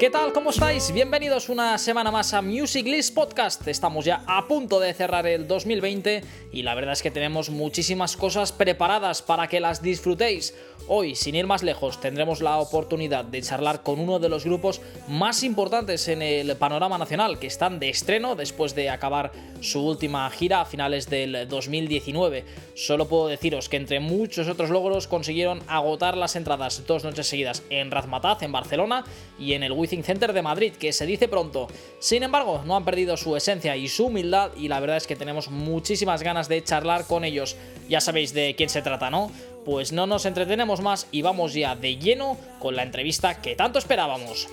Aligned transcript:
¿Qué 0.00 0.08
tal? 0.08 0.32
¿Cómo 0.32 0.48
estáis? 0.48 0.90
Bienvenidos 0.94 1.50
una 1.50 1.76
semana 1.76 2.10
más 2.10 2.32
a 2.32 2.40
Music 2.40 2.86
List 2.86 3.14
Podcast. 3.14 3.68
Estamos 3.68 4.06
ya 4.06 4.24
a 4.26 4.48
punto 4.48 4.80
de 4.80 4.94
cerrar 4.94 5.26
el 5.26 5.46
2020 5.46 6.22
y 6.52 6.62
la 6.62 6.74
verdad 6.74 6.94
es 6.94 7.02
que 7.02 7.10
tenemos 7.10 7.50
muchísimas 7.50 8.16
cosas 8.16 8.50
preparadas 8.50 9.20
para 9.20 9.46
que 9.46 9.60
las 9.60 9.82
disfrutéis. 9.82 10.54
Hoy, 10.88 11.14
sin 11.14 11.34
ir 11.34 11.46
más 11.46 11.62
lejos, 11.62 12.00
tendremos 12.00 12.40
la 12.40 12.56
oportunidad 12.56 13.26
de 13.26 13.42
charlar 13.42 13.82
con 13.82 14.00
uno 14.00 14.18
de 14.18 14.30
los 14.30 14.44
grupos 14.44 14.80
más 15.06 15.42
importantes 15.42 16.08
en 16.08 16.22
el 16.22 16.56
panorama 16.56 16.96
nacional, 16.96 17.38
que 17.38 17.46
están 17.46 17.78
de 17.78 17.90
estreno 17.90 18.34
después 18.34 18.74
de 18.74 18.88
acabar 18.88 19.30
su 19.60 19.86
última 19.86 20.28
gira 20.30 20.62
a 20.62 20.64
finales 20.64 21.10
del 21.10 21.46
2019. 21.46 22.46
Solo 22.74 23.06
puedo 23.06 23.28
deciros 23.28 23.68
que 23.68 23.76
entre 23.76 24.00
muchos 24.00 24.48
otros 24.48 24.70
logros 24.70 25.06
consiguieron 25.06 25.60
agotar 25.68 26.16
las 26.16 26.36
entradas 26.36 26.84
dos 26.86 27.04
noches 27.04 27.26
seguidas 27.26 27.62
en 27.68 27.90
Razmataz, 27.90 28.42
en 28.42 28.50
Barcelona, 28.50 29.04
y 29.38 29.52
en 29.52 29.62
el 29.62 29.72
Center 30.02 30.32
de 30.32 30.42
Madrid, 30.42 30.72
que 30.72 30.92
se 30.92 31.06
dice 31.06 31.28
pronto. 31.28 31.68
Sin 31.98 32.22
embargo, 32.22 32.62
no 32.64 32.76
han 32.76 32.84
perdido 32.84 33.16
su 33.16 33.36
esencia 33.36 33.76
y 33.76 33.88
su 33.88 34.06
humildad, 34.06 34.52
y 34.56 34.68
la 34.68 34.80
verdad 34.80 34.96
es 34.96 35.06
que 35.06 35.16
tenemos 35.16 35.50
muchísimas 35.50 36.22
ganas 36.22 36.48
de 36.48 36.64
charlar 36.64 37.06
con 37.06 37.24
ellos. 37.24 37.56
Ya 37.88 38.00
sabéis 38.00 38.32
de 38.32 38.54
quién 38.56 38.70
se 38.70 38.82
trata, 38.82 39.10
¿no? 39.10 39.30
Pues 39.64 39.92
no 39.92 40.06
nos 40.06 40.24
entretenemos 40.24 40.80
más 40.80 41.06
y 41.12 41.22
vamos 41.22 41.54
ya 41.54 41.76
de 41.76 41.96
lleno 41.96 42.36
con 42.58 42.76
la 42.76 42.82
entrevista 42.82 43.42
que 43.42 43.56
tanto 43.56 43.78
esperábamos. 43.78 44.48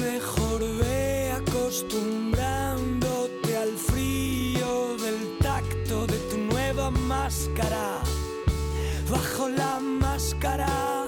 Mejor 0.00 0.60
ve 0.78 1.30
acostumbrándote 1.32 3.56
al 3.56 3.76
frío 3.76 4.96
del 4.96 5.38
tacto 5.38 6.06
de 6.06 6.16
tu 6.30 6.38
nueva 6.38 6.90
máscara. 6.90 8.00
Bajo 9.08 9.48
la 9.48 9.78
máscara 9.78 11.04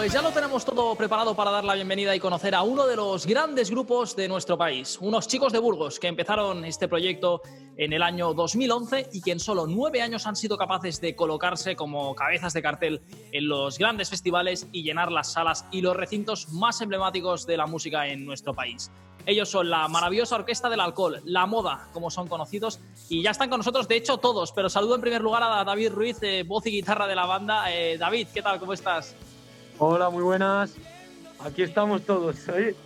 Pues 0.00 0.14
ya 0.14 0.22
lo 0.22 0.30
tenemos 0.30 0.64
todo 0.64 0.94
preparado 0.94 1.36
para 1.36 1.50
dar 1.50 1.62
la 1.62 1.74
bienvenida 1.74 2.16
y 2.16 2.20
conocer 2.20 2.54
a 2.54 2.62
uno 2.62 2.86
de 2.86 2.96
los 2.96 3.26
grandes 3.26 3.70
grupos 3.70 4.16
de 4.16 4.28
nuestro 4.28 4.56
país, 4.56 4.96
unos 5.02 5.28
chicos 5.28 5.52
de 5.52 5.58
Burgos 5.58 6.00
que 6.00 6.06
empezaron 6.06 6.64
este 6.64 6.88
proyecto 6.88 7.42
en 7.76 7.92
el 7.92 8.02
año 8.02 8.32
2011 8.32 9.10
y 9.12 9.20
que 9.20 9.32
en 9.32 9.40
solo 9.40 9.66
nueve 9.66 10.00
años 10.00 10.26
han 10.26 10.36
sido 10.36 10.56
capaces 10.56 11.02
de 11.02 11.14
colocarse 11.14 11.76
como 11.76 12.14
cabezas 12.14 12.54
de 12.54 12.62
cartel 12.62 13.02
en 13.30 13.46
los 13.46 13.76
grandes 13.76 14.08
festivales 14.08 14.66
y 14.72 14.84
llenar 14.84 15.12
las 15.12 15.34
salas 15.34 15.66
y 15.70 15.82
los 15.82 15.94
recintos 15.94 16.48
más 16.48 16.80
emblemáticos 16.80 17.46
de 17.46 17.58
la 17.58 17.66
música 17.66 18.06
en 18.06 18.24
nuestro 18.24 18.54
país. 18.54 18.90
Ellos 19.26 19.50
son 19.50 19.68
la 19.68 19.86
maravillosa 19.86 20.36
Orquesta 20.36 20.70
del 20.70 20.80
Alcohol, 20.80 21.20
la 21.26 21.44
moda, 21.44 21.88
como 21.92 22.10
son 22.10 22.26
conocidos, 22.26 22.80
y 23.10 23.22
ya 23.22 23.32
están 23.32 23.50
con 23.50 23.58
nosotros, 23.58 23.86
de 23.86 23.96
hecho, 23.96 24.16
todos. 24.16 24.52
Pero 24.52 24.70
saludo 24.70 24.94
en 24.94 25.02
primer 25.02 25.20
lugar 25.20 25.42
a 25.42 25.62
David 25.62 25.90
Ruiz, 25.90 26.16
eh, 26.22 26.42
voz 26.42 26.64
y 26.64 26.70
guitarra 26.70 27.06
de 27.06 27.14
la 27.14 27.26
banda. 27.26 27.70
Eh, 27.70 27.98
David, 27.98 28.28
¿qué 28.32 28.40
tal? 28.40 28.58
¿Cómo 28.58 28.72
estás? 28.72 29.14
Hola, 29.82 30.10
muy 30.10 30.22
buenas. 30.22 30.76
Aquí 31.42 31.62
estamos 31.62 32.02
todos. 32.02 32.36
¿eh? 32.50 32.76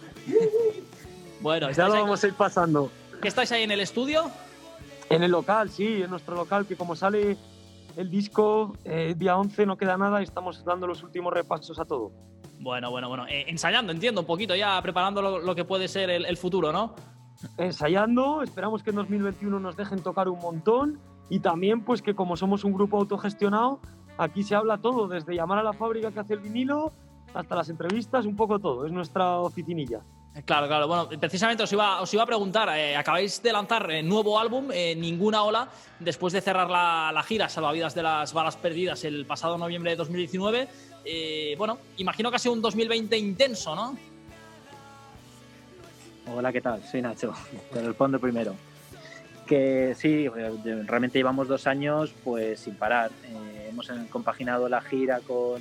Bueno, 1.40 1.66
Ya 1.66 1.70
¿estáis 1.72 1.88
lo 1.88 1.94
ahí, 1.96 2.00
vamos 2.02 2.22
a 2.22 2.26
ir 2.28 2.34
pasando. 2.34 2.90
¿qué 3.20 3.26
estáis 3.28 3.50
ahí 3.50 3.64
en 3.64 3.72
el 3.72 3.80
estudio? 3.80 4.30
En 5.10 5.24
el 5.24 5.32
local, 5.32 5.70
sí, 5.70 6.02
en 6.02 6.10
nuestro 6.10 6.36
local, 6.36 6.66
que 6.66 6.76
como 6.76 6.94
sale 6.94 7.36
el 7.96 8.10
disco, 8.10 8.76
eh, 8.84 9.14
día 9.16 9.36
11 9.36 9.66
no 9.66 9.76
queda 9.76 9.96
nada 9.98 10.20
y 10.20 10.24
estamos 10.24 10.64
dando 10.64 10.86
los 10.86 11.02
últimos 11.02 11.32
repasos 11.32 11.78
a 11.80 11.84
todo. 11.84 12.12
Bueno, 12.60 12.92
bueno, 12.92 13.08
bueno. 13.08 13.26
eh, 13.26 13.44
ensayando, 13.48 13.90
entiendo, 13.92 14.20
un 14.20 14.26
poquito 14.26 14.54
ya, 14.54 14.80
preparando 14.80 15.20
lo, 15.20 15.40
lo 15.40 15.54
que 15.56 15.64
puede 15.64 15.88
ser 15.88 16.10
el, 16.10 16.24
el 16.26 16.36
futuro, 16.36 16.72
¿no? 16.72 16.94
Ensayando, 17.58 18.42
esperamos 18.42 18.84
que 18.84 18.90
en 18.90 18.96
2021 18.96 19.58
nos 19.58 19.76
dejen 19.76 20.00
tocar 20.00 20.28
un 20.28 20.38
montón 20.38 21.00
y 21.28 21.40
también 21.40 21.82
pues 21.82 22.00
que 22.02 22.14
como 22.14 22.36
somos 22.36 22.62
un 22.62 22.72
grupo 22.72 22.98
autogestionado, 22.98 23.80
aquí 24.18 24.42
se 24.42 24.54
habla 24.54 24.78
todo, 24.78 25.08
desde 25.08 25.34
llamar 25.34 25.58
a 25.58 25.62
la 25.62 25.72
fábrica 25.72 26.10
que 26.10 26.20
hace 26.20 26.34
el 26.34 26.40
vinilo 26.40 26.92
hasta 27.34 27.56
las 27.56 27.68
entrevistas, 27.68 28.26
un 28.26 28.36
poco 28.36 28.58
todo, 28.58 28.86
es 28.86 28.92
nuestra 28.92 29.38
oficinilla. 29.38 30.00
Claro, 30.44 30.66
claro. 30.66 30.88
Bueno, 30.88 31.08
precisamente 31.08 31.62
os 31.62 31.72
iba, 31.72 32.00
os 32.00 32.12
iba 32.12 32.24
a 32.24 32.26
preguntar, 32.26 32.68
eh, 32.76 32.96
acabáis 32.96 33.40
de 33.40 33.52
lanzar 33.52 33.88
eh, 33.90 34.02
nuevo 34.02 34.38
álbum, 34.38 34.68
eh, 34.72 34.96
Ninguna 34.96 35.44
Ola, 35.44 35.68
después 36.00 36.32
de 36.32 36.40
cerrar 36.40 36.68
la, 36.68 37.12
la 37.14 37.22
gira 37.22 37.48
Salvavidas 37.48 37.94
de 37.94 38.02
las 38.02 38.32
Balas 38.32 38.56
Perdidas 38.56 39.04
el 39.04 39.26
pasado 39.26 39.56
noviembre 39.56 39.92
de 39.92 39.96
2019. 39.96 40.68
Eh, 41.04 41.54
bueno, 41.56 41.78
imagino 41.98 42.30
que 42.30 42.36
ha 42.36 42.38
sido 42.40 42.54
un 42.54 42.62
2020 42.62 43.16
intenso, 43.16 43.76
¿no? 43.76 43.96
Hola, 46.34 46.52
¿qué 46.52 46.60
tal? 46.60 46.82
Soy 46.82 47.00
Nacho. 47.00 47.32
Te 47.72 47.82
respondo 47.82 48.18
primero. 48.18 48.54
Que 49.46 49.94
sí, 49.96 50.26
realmente 50.26 51.18
llevamos 51.18 51.46
dos 51.46 51.66
años 51.66 52.12
pues 52.24 52.60
sin 52.60 52.74
parar. 52.76 53.10
Hemos 53.74 53.90
compaginado 54.08 54.68
la 54.68 54.80
gira 54.80 55.18
con, 55.18 55.60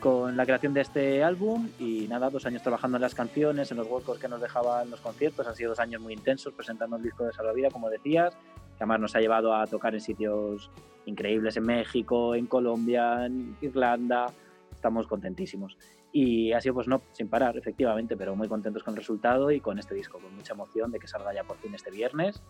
con 0.00 0.38
la 0.38 0.46
creación 0.46 0.72
de 0.72 0.80
este 0.80 1.22
álbum 1.22 1.68
y 1.78 2.06
nada, 2.08 2.30
dos 2.30 2.46
años 2.46 2.62
trabajando 2.62 2.96
en 2.96 3.02
las 3.02 3.14
canciones, 3.14 3.70
en 3.70 3.76
los 3.76 3.86
huecos 3.86 4.18
que 4.18 4.26
nos 4.26 4.40
dejaban 4.40 4.88
los 4.88 5.02
conciertos. 5.02 5.46
Han 5.46 5.54
sido 5.54 5.68
dos 5.68 5.80
años 5.80 6.00
muy 6.00 6.14
intensos 6.14 6.54
presentando 6.54 6.96
el 6.96 7.02
disco 7.02 7.24
de 7.24 7.34
Salvavida, 7.34 7.70
como 7.70 7.90
decías, 7.90 8.32
que 8.34 8.78
además 8.78 9.00
nos 9.00 9.14
ha 9.16 9.20
llevado 9.20 9.54
a 9.54 9.66
tocar 9.66 9.94
en 9.94 10.00
sitios 10.00 10.70
increíbles 11.04 11.58
en 11.58 11.64
México, 11.64 12.34
en 12.34 12.46
Colombia, 12.46 13.26
en 13.26 13.54
Irlanda. 13.60 14.32
Estamos 14.74 15.06
contentísimos. 15.06 15.76
Y 16.10 16.52
ha 16.52 16.60
sido 16.62 16.72
pues 16.72 16.88
no, 16.88 17.02
sin 17.12 17.28
parar, 17.28 17.58
efectivamente, 17.58 18.16
pero 18.16 18.34
muy 18.34 18.48
contentos 18.48 18.82
con 18.82 18.94
el 18.94 18.98
resultado 18.98 19.50
y 19.50 19.60
con 19.60 19.78
este 19.78 19.94
disco, 19.94 20.18
con 20.20 20.34
mucha 20.34 20.54
emoción 20.54 20.90
de 20.90 20.98
que 20.98 21.06
salga 21.06 21.34
ya 21.34 21.44
por 21.44 21.58
fin 21.58 21.74
este 21.74 21.90
viernes. 21.90 22.42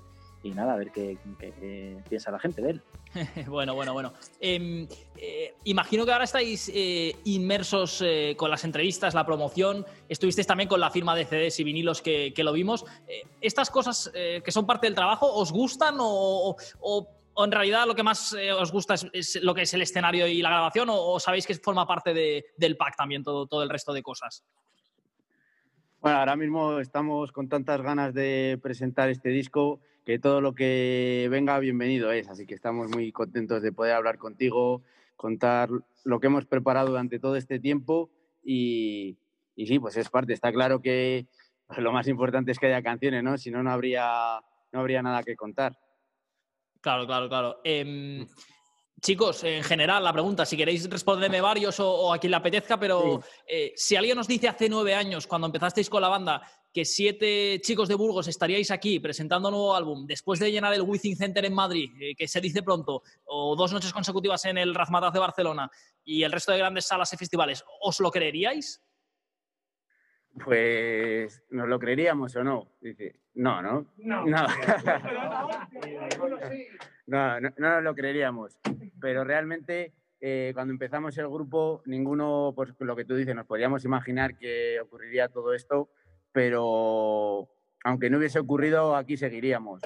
Y 0.45 0.51
nada, 0.51 0.75
a 0.75 0.77
ver 0.77 0.93
qué, 0.93 1.17
qué- 1.41 1.53
qué 1.59 1.97
piensa 2.07 2.31
la 2.31 2.39
gente 2.39 2.61
de 2.61 2.71
él. 2.73 2.83
bueno, 3.49 3.75
bueno, 3.75 3.95
bueno. 3.95 4.13
Em, 4.39 4.87
eh, 5.17 5.55
imagino 5.65 6.05
que 6.05 6.13
ahora 6.13 6.25
estáis 6.25 6.71
eh, 6.73 7.17
inmersos 7.25 8.03
eh, 8.05 8.35
con 8.37 8.51
las 8.51 8.63
entrevistas, 8.65 9.15
la 9.15 9.25
promoción. 9.25 9.87
Estuvisteis 10.07 10.47
también 10.47 10.69
con 10.69 10.81
la 10.81 10.91
firma 10.91 11.17
de 11.17 11.25
CDs 11.25 11.59
y 11.61 11.65
vinilos 11.65 12.03
que, 12.03 12.35
que 12.35 12.45
lo 12.45 12.53
vimos. 12.53 12.85
Eh, 13.09 13.23
¿Estas 13.41 13.71
cosas 13.71 14.11
eh, 14.15 14.43
que 14.45 14.53
son 14.53 14.67
parte 14.67 14.87
del 14.87 14.95
trabajo 14.95 15.33
os 15.35 15.51
gustan 15.51 15.97
o, 15.99 16.51
o- 16.81 17.09
o 17.37 17.45
en 17.45 17.51
realidad 17.51 17.87
lo 17.87 17.95
que 17.97 18.03
más 18.05 18.33
eh, 18.35 18.53
os 18.53 18.71
gusta 18.71 18.95
es, 18.95 19.07
es 19.13 19.43
lo 19.43 19.55
que 19.55 19.63
es 19.63 19.73
el 19.75 19.83
escenario 19.83 20.27
y 20.29 20.41
la 20.43 20.51
grabación 20.51 20.89
o, 20.91 20.95
o 21.01 21.19
sabéis 21.19 21.47
que 21.49 21.55
forma 21.55 21.85
parte 21.87 22.13
de- 22.15 22.45
del 22.59 22.77
pack 22.77 22.97
también 22.97 23.25
todo, 23.25 23.47
todo 23.47 23.63
el 23.63 23.71
resto 23.71 23.93
de 23.95 24.03
cosas? 24.03 24.45
Bueno, 26.01 26.19
ahora 26.19 26.37
mismo 26.37 26.79
estamos 26.81 27.33
con 27.33 27.49
tantas 27.49 27.81
ganas 27.81 28.13
de 28.13 28.59
presentar 28.63 29.09
este 29.09 29.31
disco 29.31 29.81
que 30.05 30.19
todo 30.19 30.41
lo 30.41 30.55
que 30.55 31.27
venga 31.31 31.59
bienvenido 31.59 32.13
es, 32.13 32.29
así 32.29 32.47
que 32.47 32.55
estamos 32.55 32.91
muy 32.91 33.11
contentos 33.11 33.63
de 33.63 33.73
poder 33.73 33.95
hablar 33.95 34.19
contigo, 34.19 34.83
contar 35.17 35.71
lo 36.05 36.21
que 36.21 36.27
hemos 36.27 36.45
preparado 36.45 36.89
durante 36.89 37.19
todo 37.19 37.37
este 37.37 37.59
tiempo 37.59 38.11
y, 38.45 39.17
y 39.57 39.67
sí, 39.67 39.79
pues 39.79 39.97
es 39.97 40.11
parte. 40.11 40.35
Está 40.35 40.53
claro 40.53 40.83
que 40.83 41.27
lo 41.79 41.93
más 41.93 42.07
importante 42.09 42.53
es 42.53 42.59
que 42.59 42.67
haya 42.67 42.83
canciones, 42.83 43.23
¿no? 43.23 43.39
Si 43.39 43.51
no, 43.51 43.63
no 43.63 43.71
habría, 43.71 44.41
no 44.73 44.81
habría 44.81 45.03
nada 45.03 45.23
que 45.23 45.37
contar. 45.37 45.77
Claro, 46.83 47.07
claro, 47.07 47.29
claro. 47.31 47.61
Em, 47.65 48.27
chicos, 49.01 49.43
en 49.45 49.63
general, 49.63 50.05
la 50.05 50.13
pregunta, 50.13 50.45
si 50.45 50.55
queréis 50.55 50.89
responderme 50.91 51.41
varios 51.41 51.81
o, 51.81 51.91
o 51.91 52.13
a 52.13 52.19
quien 52.19 52.31
le 52.31 52.37
apetezca, 52.37 52.79
pero 52.79 53.23
eh, 53.47 53.73
si 53.75 53.97
alguien 53.97 54.19
nos 54.19 54.29
dice 54.29 54.49
hace 54.49 54.69
nueve 54.69 54.95
años, 54.95 55.27
cuando 55.27 55.47
empezasteis 55.47 55.89
con 55.89 56.03
la 56.03 56.09
banda, 56.09 56.43
que 56.75 56.85
siete 56.85 57.61
chicos 57.61 57.89
de 57.89 57.95
Burgos 57.95 58.27
estaríais 58.27 58.73
aquí 58.73 58.99
presentando 58.99 59.49
un 59.49 59.55
nuevo 59.55 59.77
álbum 59.77 60.05
después 60.07 60.41
de 60.41 60.51
llenar 60.51 60.75
el 60.75 60.83
Withing 60.83 61.15
Center 61.15 61.45
en 61.45 61.55
Madrid, 61.55 61.93
eh, 62.01 62.17
que 62.17 62.27
se 62.27 62.41
dice 62.41 62.65
pronto, 62.65 63.03
o 63.27 63.55
dos 63.55 63.73
noches 63.73 63.93
consecutivas 63.93 64.45
en 64.47 64.59
el 64.59 64.75
Razmataz 64.75 65.13
de 65.13 65.21
Barcelona 65.21 65.71
y 66.03 66.25
el 66.25 66.33
resto 66.33 66.51
de 66.51 66.59
grandes 66.59 66.87
salas 66.87 67.13
y 67.13 67.17
festivales, 67.17 67.65
¿os 67.81 68.01
lo 68.01 68.11
creeríais? 68.11 68.83
Pues, 70.45 71.45
¿nos 71.51 71.69
lo 71.69 71.79
creeríamos 71.79 72.35
o 72.35 72.43
no? 72.43 72.73
Dice, 72.81 73.21
no, 73.35 73.63
¿no? 73.63 73.87
No. 73.99 74.25
No, 77.07 77.39
no, 77.39 77.51
no, 77.51 77.55
no 77.59 77.71
nos 77.71 77.83
lo 77.83 77.95
creeríamos. 77.95 78.59
Pero 78.99 79.25
realmente, 79.25 79.93
eh, 80.23 80.53
cuando 80.55 80.73
empezamos 80.73 81.17
el 81.19 81.29
grupo, 81.29 81.83
ninguno, 81.85 82.55
pues 82.57 82.73
lo 82.79 82.97
que 82.97 83.05
tú 83.05 83.15
dices, 83.15 83.35
nos 83.35 83.45
podríamos 83.45 83.85
imaginar 83.85 84.39
que 84.39 84.81
ocurriría 84.81 85.29
todo 85.29 85.53
esto, 85.53 85.91
pero 86.35 87.49
aunque 87.85 88.11
no 88.11 88.19
hubiese 88.19 88.41
ocurrido, 88.41 88.97
aquí 88.97 89.17
seguiríamos. 89.17 89.81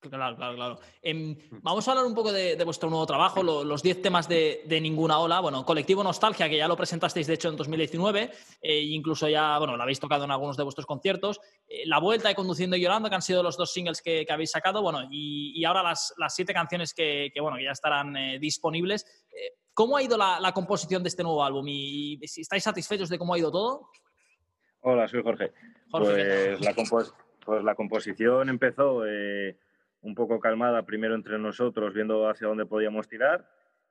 Claro, 0.00 0.34
claro, 0.36 0.56
claro. 0.56 0.78
Em, 1.00 1.36
vamos 1.62 1.86
a 1.86 1.92
hablar 1.92 2.06
un 2.06 2.14
poco 2.14 2.32
de, 2.32 2.56
de 2.56 2.64
vuestro 2.64 2.90
nuevo 2.90 3.06
trabajo, 3.06 3.40
lo- 3.40 3.62
los 3.62 3.84
10 3.84 4.02
temas 4.02 4.28
de, 4.28 4.62
de 4.66 4.80
Ninguna 4.80 5.20
Ola. 5.20 5.38
Bueno, 5.38 5.64
Colectivo 5.64 6.02
Nostalgia, 6.02 6.48
que 6.48 6.56
ya 6.56 6.66
lo 6.66 6.76
presentasteis 6.76 7.28
de 7.28 7.34
hecho 7.34 7.48
en 7.48 7.56
2019, 7.56 8.22
eh, 8.22 8.30
e 8.62 8.80
incluso 8.82 9.28
ya, 9.28 9.56
bueno, 9.58 9.76
lo 9.76 9.82
habéis 9.84 10.00
tocado 10.00 10.24
en 10.24 10.32
algunos 10.32 10.56
de 10.56 10.64
vuestros 10.64 10.86
conciertos. 10.86 11.40
Eh, 11.68 11.82
La 11.86 12.00
Vuelta 12.00 12.30
y 12.32 12.34
Conduciendo 12.34 12.74
y 12.76 12.80
Llorando, 12.80 13.08
que 13.08 13.14
han 13.14 13.22
sido 13.22 13.44
los 13.44 13.56
dos 13.56 13.72
singles 13.72 14.02
que, 14.02 14.24
que 14.26 14.32
habéis 14.32 14.50
sacado. 14.50 14.82
Bueno, 14.82 15.04
y, 15.08 15.52
y 15.60 15.64
ahora 15.64 15.84
las, 15.84 16.12
las 16.18 16.34
siete 16.34 16.52
canciones 16.52 16.94
que, 16.94 17.30
que, 17.32 17.40
bueno, 17.40 17.56
que 17.56 17.64
ya 17.64 17.70
estarán 17.70 18.16
eh, 18.16 18.38
disponibles. 18.40 19.04
Eh, 19.30 19.54
¿Cómo 19.72 19.96
ha 19.96 20.02
ido 20.02 20.18
la, 20.18 20.40
la 20.40 20.52
composición 20.52 21.04
de 21.04 21.10
este 21.10 21.22
nuevo 21.22 21.44
álbum? 21.44 21.66
¿Y, 21.68 22.18
y 22.20 22.26
si 22.28 22.40
estáis 22.40 22.64
satisfechos 22.64 23.08
de 23.08 23.18
cómo 23.18 23.34
ha 23.34 23.38
ido 23.38 23.52
todo? 23.52 23.88
Hola, 24.82 25.06
soy 25.06 25.22
Jorge. 25.22 25.52
Jorge, 25.90 26.16
¿qué 26.16 26.56
pues, 26.58 26.60
la 26.60 26.74
pues 27.44 27.64
la 27.64 27.74
composición 27.76 28.48
empezó 28.48 29.06
eh, 29.06 29.56
un 30.00 30.14
poco 30.14 30.40
calmada, 30.40 30.84
primero 30.84 31.14
entre 31.14 31.38
nosotros, 31.38 31.94
viendo 31.94 32.28
hacia 32.28 32.48
dónde 32.48 32.66
podíamos 32.66 33.08
tirar, 33.08 33.48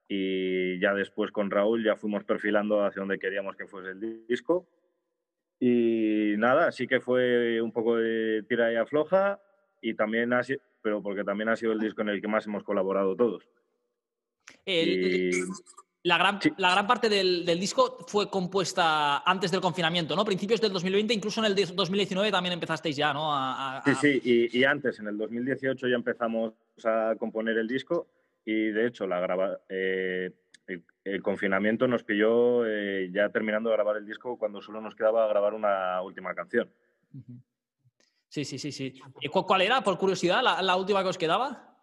y 0.08 0.80
ya 0.80 0.94
después 0.94 1.32
con 1.32 1.50
Raúl 1.50 1.84
ya 1.84 1.96
fuimos 1.96 2.26
perfilando 2.26 2.84
hacia 2.84 3.00
dónde 3.00 3.20
queríamos 3.20 3.56
que 3.56 3.68
fuese 3.68 3.92
el 3.92 4.26
disco. 4.28 4.68
Y 5.60 6.34
nada, 6.38 6.72
sí 6.74 6.88
que 6.88 7.00
fue 7.00 7.62
un 7.62 7.72
poco 7.72 7.96
de 7.96 8.44
tira 8.50 8.74
y 8.74 8.76
afloja, 8.76 9.40
y 9.82 9.94
también 9.94 10.34
ha 10.34 10.44
sido, 10.44 10.60
pero 10.82 11.02
porque 11.02 11.24
también 11.24 11.48
ha 11.50 11.56
sido 11.56 11.72
el 11.72 11.80
disco 11.80 12.02
en 12.02 12.10
el 12.10 12.20
que 12.22 12.28
más 12.28 12.46
hemos 12.48 12.64
colaborado 12.64 13.16
todos. 13.16 13.48
El- 14.66 14.90
Y- 14.90 15.44
la, 16.04 16.18
gran, 16.18 16.42
Sí. 16.42 16.52
la 16.58 16.72
gran 16.72 16.88
parte 16.88 17.10
del, 17.10 17.46
del 17.46 17.60
disco 17.60 17.98
fue 18.08 18.30
compuesta 18.30 19.20
antes 19.20 19.52
del 19.52 19.62
confinamiento, 19.62 20.16
¿no? 20.16 20.26
Principios 20.26 20.60
del 20.60 20.74
2020, 20.74 21.14
incluso 21.14 21.42
en 21.42 21.46
el 21.46 21.56
de- 21.56 21.66
2019 21.68 22.32
también 22.32 22.54
empezasteis 22.54 22.96
ya, 22.96 23.14
¿no? 23.14 23.32
A- 23.34 23.78
a- 23.78 23.84
Sí, 23.84 23.96
sí, 23.96 24.22
y, 24.24 24.60
y 24.60 24.64
antes, 24.64 25.00
en 25.00 25.08
el 25.08 25.18
2018 25.18 25.88
ya 25.88 25.96
empezamos 25.96 26.54
a 26.84 27.14
componer 27.20 27.58
el 27.58 27.68
disco 27.68 28.08
y 28.44 28.70
de 28.72 28.88
hecho 28.88 29.06
la 29.06 29.20
graba, 29.20 29.60
eh, 29.70 30.32
el, 30.68 30.84
el 31.04 31.22
confinamiento 31.22 31.88
nos 31.88 32.04
pilló 32.04 32.66
eh, 32.66 33.10
ya 33.14 33.30
terminando 33.30 33.70
de 33.70 33.76
grabar 33.76 33.98
el 33.98 34.06
disco 34.08 34.38
cuando 34.40 34.62
solo 34.62 34.82
nos 34.82 34.96
quedaba 34.96 35.28
grabar 35.28 35.54
una 35.54 36.02
última 36.02 36.34
canción. 36.34 36.68
Sí, 38.30 38.46
sí, 38.46 38.58
sí, 38.58 38.72
sí. 38.72 38.94
¿Y 39.20 39.28
cu- 39.28 39.46
¿Cuál 39.46 39.62
era, 39.62 39.84
por 39.84 39.98
curiosidad, 39.98 40.42
la, 40.42 40.62
la 40.62 40.76
última 40.78 41.04
que 41.04 41.10
os 41.10 41.18
quedaba? 41.18 41.76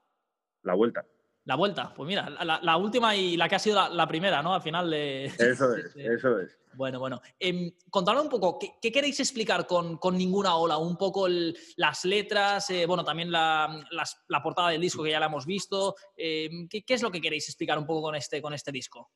La 0.62 0.74
vuelta. 0.74 1.04
La 1.48 1.54
vuelta. 1.54 1.94
Pues 1.96 2.06
mira, 2.06 2.28
la, 2.28 2.60
la 2.62 2.76
última 2.76 3.16
y 3.16 3.34
la 3.38 3.48
que 3.48 3.54
ha 3.54 3.58
sido 3.58 3.76
la, 3.76 3.88
la 3.88 4.06
primera, 4.06 4.42
¿no? 4.42 4.52
Al 4.52 4.60
final 4.60 4.90
de... 4.90 5.24
Eso 5.24 5.74
es, 5.74 5.92
Sí. 5.94 6.00
eso 6.04 6.38
es. 6.40 6.58
Bueno, 6.74 6.98
bueno. 6.98 7.22
Em, 7.40 7.72
contadme 7.88 8.20
un 8.20 8.28
poco, 8.28 8.58
¿qué, 8.58 8.74
qué 8.82 8.92
queréis 8.92 9.18
explicar 9.18 9.66
con, 9.66 9.96
con 9.96 10.18
Ninguna 10.18 10.56
Ola? 10.56 10.76
Un 10.76 10.98
poco 10.98 11.26
el- 11.26 11.56
las 11.78 12.04
letras, 12.04 12.68
eh, 12.68 12.84
bueno, 12.84 13.02
también 13.02 13.32
la, 13.32 13.82
las- 13.92 14.22
la 14.28 14.42
portada 14.42 14.68
del 14.68 14.82
disco 14.82 15.02
que 15.02 15.10
ya 15.10 15.18
la 15.18 15.24
hemos 15.24 15.46
visto. 15.46 15.94
Em, 16.18 16.68
¿qué, 16.68 16.82
qué 16.82 16.92
es 16.92 17.02
lo 17.02 17.10
que 17.10 17.22
queréis 17.22 17.48
explicar 17.48 17.78
un 17.78 17.86
poco 17.86 18.02
con 18.02 18.14
este, 18.14 18.42
con 18.42 18.52
este 18.52 18.70
disco? 18.70 19.10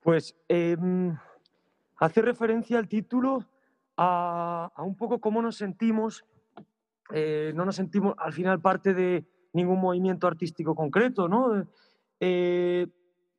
Pues 0.00 0.36
em, 0.48 1.16
hace 1.96 2.20
referencia 2.20 2.78
al 2.78 2.88
título 2.88 3.46
a, 3.96 4.70
a 4.74 4.82
un 4.82 4.96
poco 4.98 5.18
cómo 5.18 5.40
nos 5.40 5.56
sentimos. 5.56 6.26
eh, 7.14 7.52
no 7.54 7.64
nos 7.64 7.76
sentimos 7.76 8.14
al 8.18 8.34
final 8.34 8.60
parte 8.60 8.92
de 8.92 9.24
ningún 9.52 9.80
movimiento 9.80 10.26
artístico 10.26 10.74
concreto, 10.74 11.28
¿no? 11.28 11.66
Eh, 12.20 12.86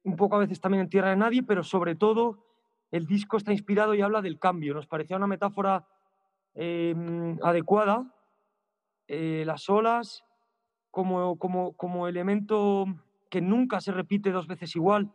un 0.04 0.16
poco 0.16 0.36
a 0.36 0.40
veces 0.40 0.60
también 0.60 0.82
en 0.82 0.90
tierra 0.90 1.12
de 1.12 1.16
nadie, 1.16 1.44
pero 1.44 1.64
sobre 1.64 1.96
todo 1.96 2.44
el 2.92 3.06
disco 3.06 3.38
está 3.38 3.52
inspirado 3.52 3.94
y 3.94 4.02
habla 4.02 4.22
del 4.22 4.40
cambio. 4.40 4.74
Nos 4.74 4.88
parecía 4.88 5.18
una 5.18 5.28
metáfora 5.28 5.88
em, 6.54 7.38
adecuada. 7.42 8.14
Eh, 9.08 9.44
las 9.46 9.70
olas 9.70 10.24
como, 10.90 11.38
como, 11.38 11.74
como 11.74 12.08
elemento 12.08 12.86
que 13.30 13.42
nunca 13.42 13.80
se 13.80 13.92
repite 13.92 14.32
dos 14.32 14.48
veces 14.48 14.76
igual, 14.76 15.12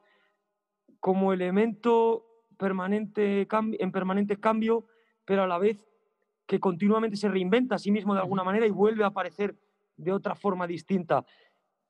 como 1.00 1.32
elemento 1.32 2.24
permanente, 2.56 3.46
en 3.50 3.92
permanente 3.92 4.40
cambio, 4.40 4.86
pero 5.24 5.42
a 5.42 5.46
la 5.46 5.58
vez 5.58 5.78
que 6.46 6.60
continuamente 6.60 7.16
se 7.16 7.28
reinventa 7.28 7.74
a 7.74 7.78
sí 7.78 7.90
mismo 7.90 8.14
de 8.14 8.20
alguna 8.20 8.44
manera 8.44 8.66
y 8.66 8.70
vuelve 8.70 9.04
a 9.04 9.08
aparecer 9.08 9.56
de 9.96 10.12
otra 10.12 10.34
forma 10.34 10.66
distinta. 10.66 11.24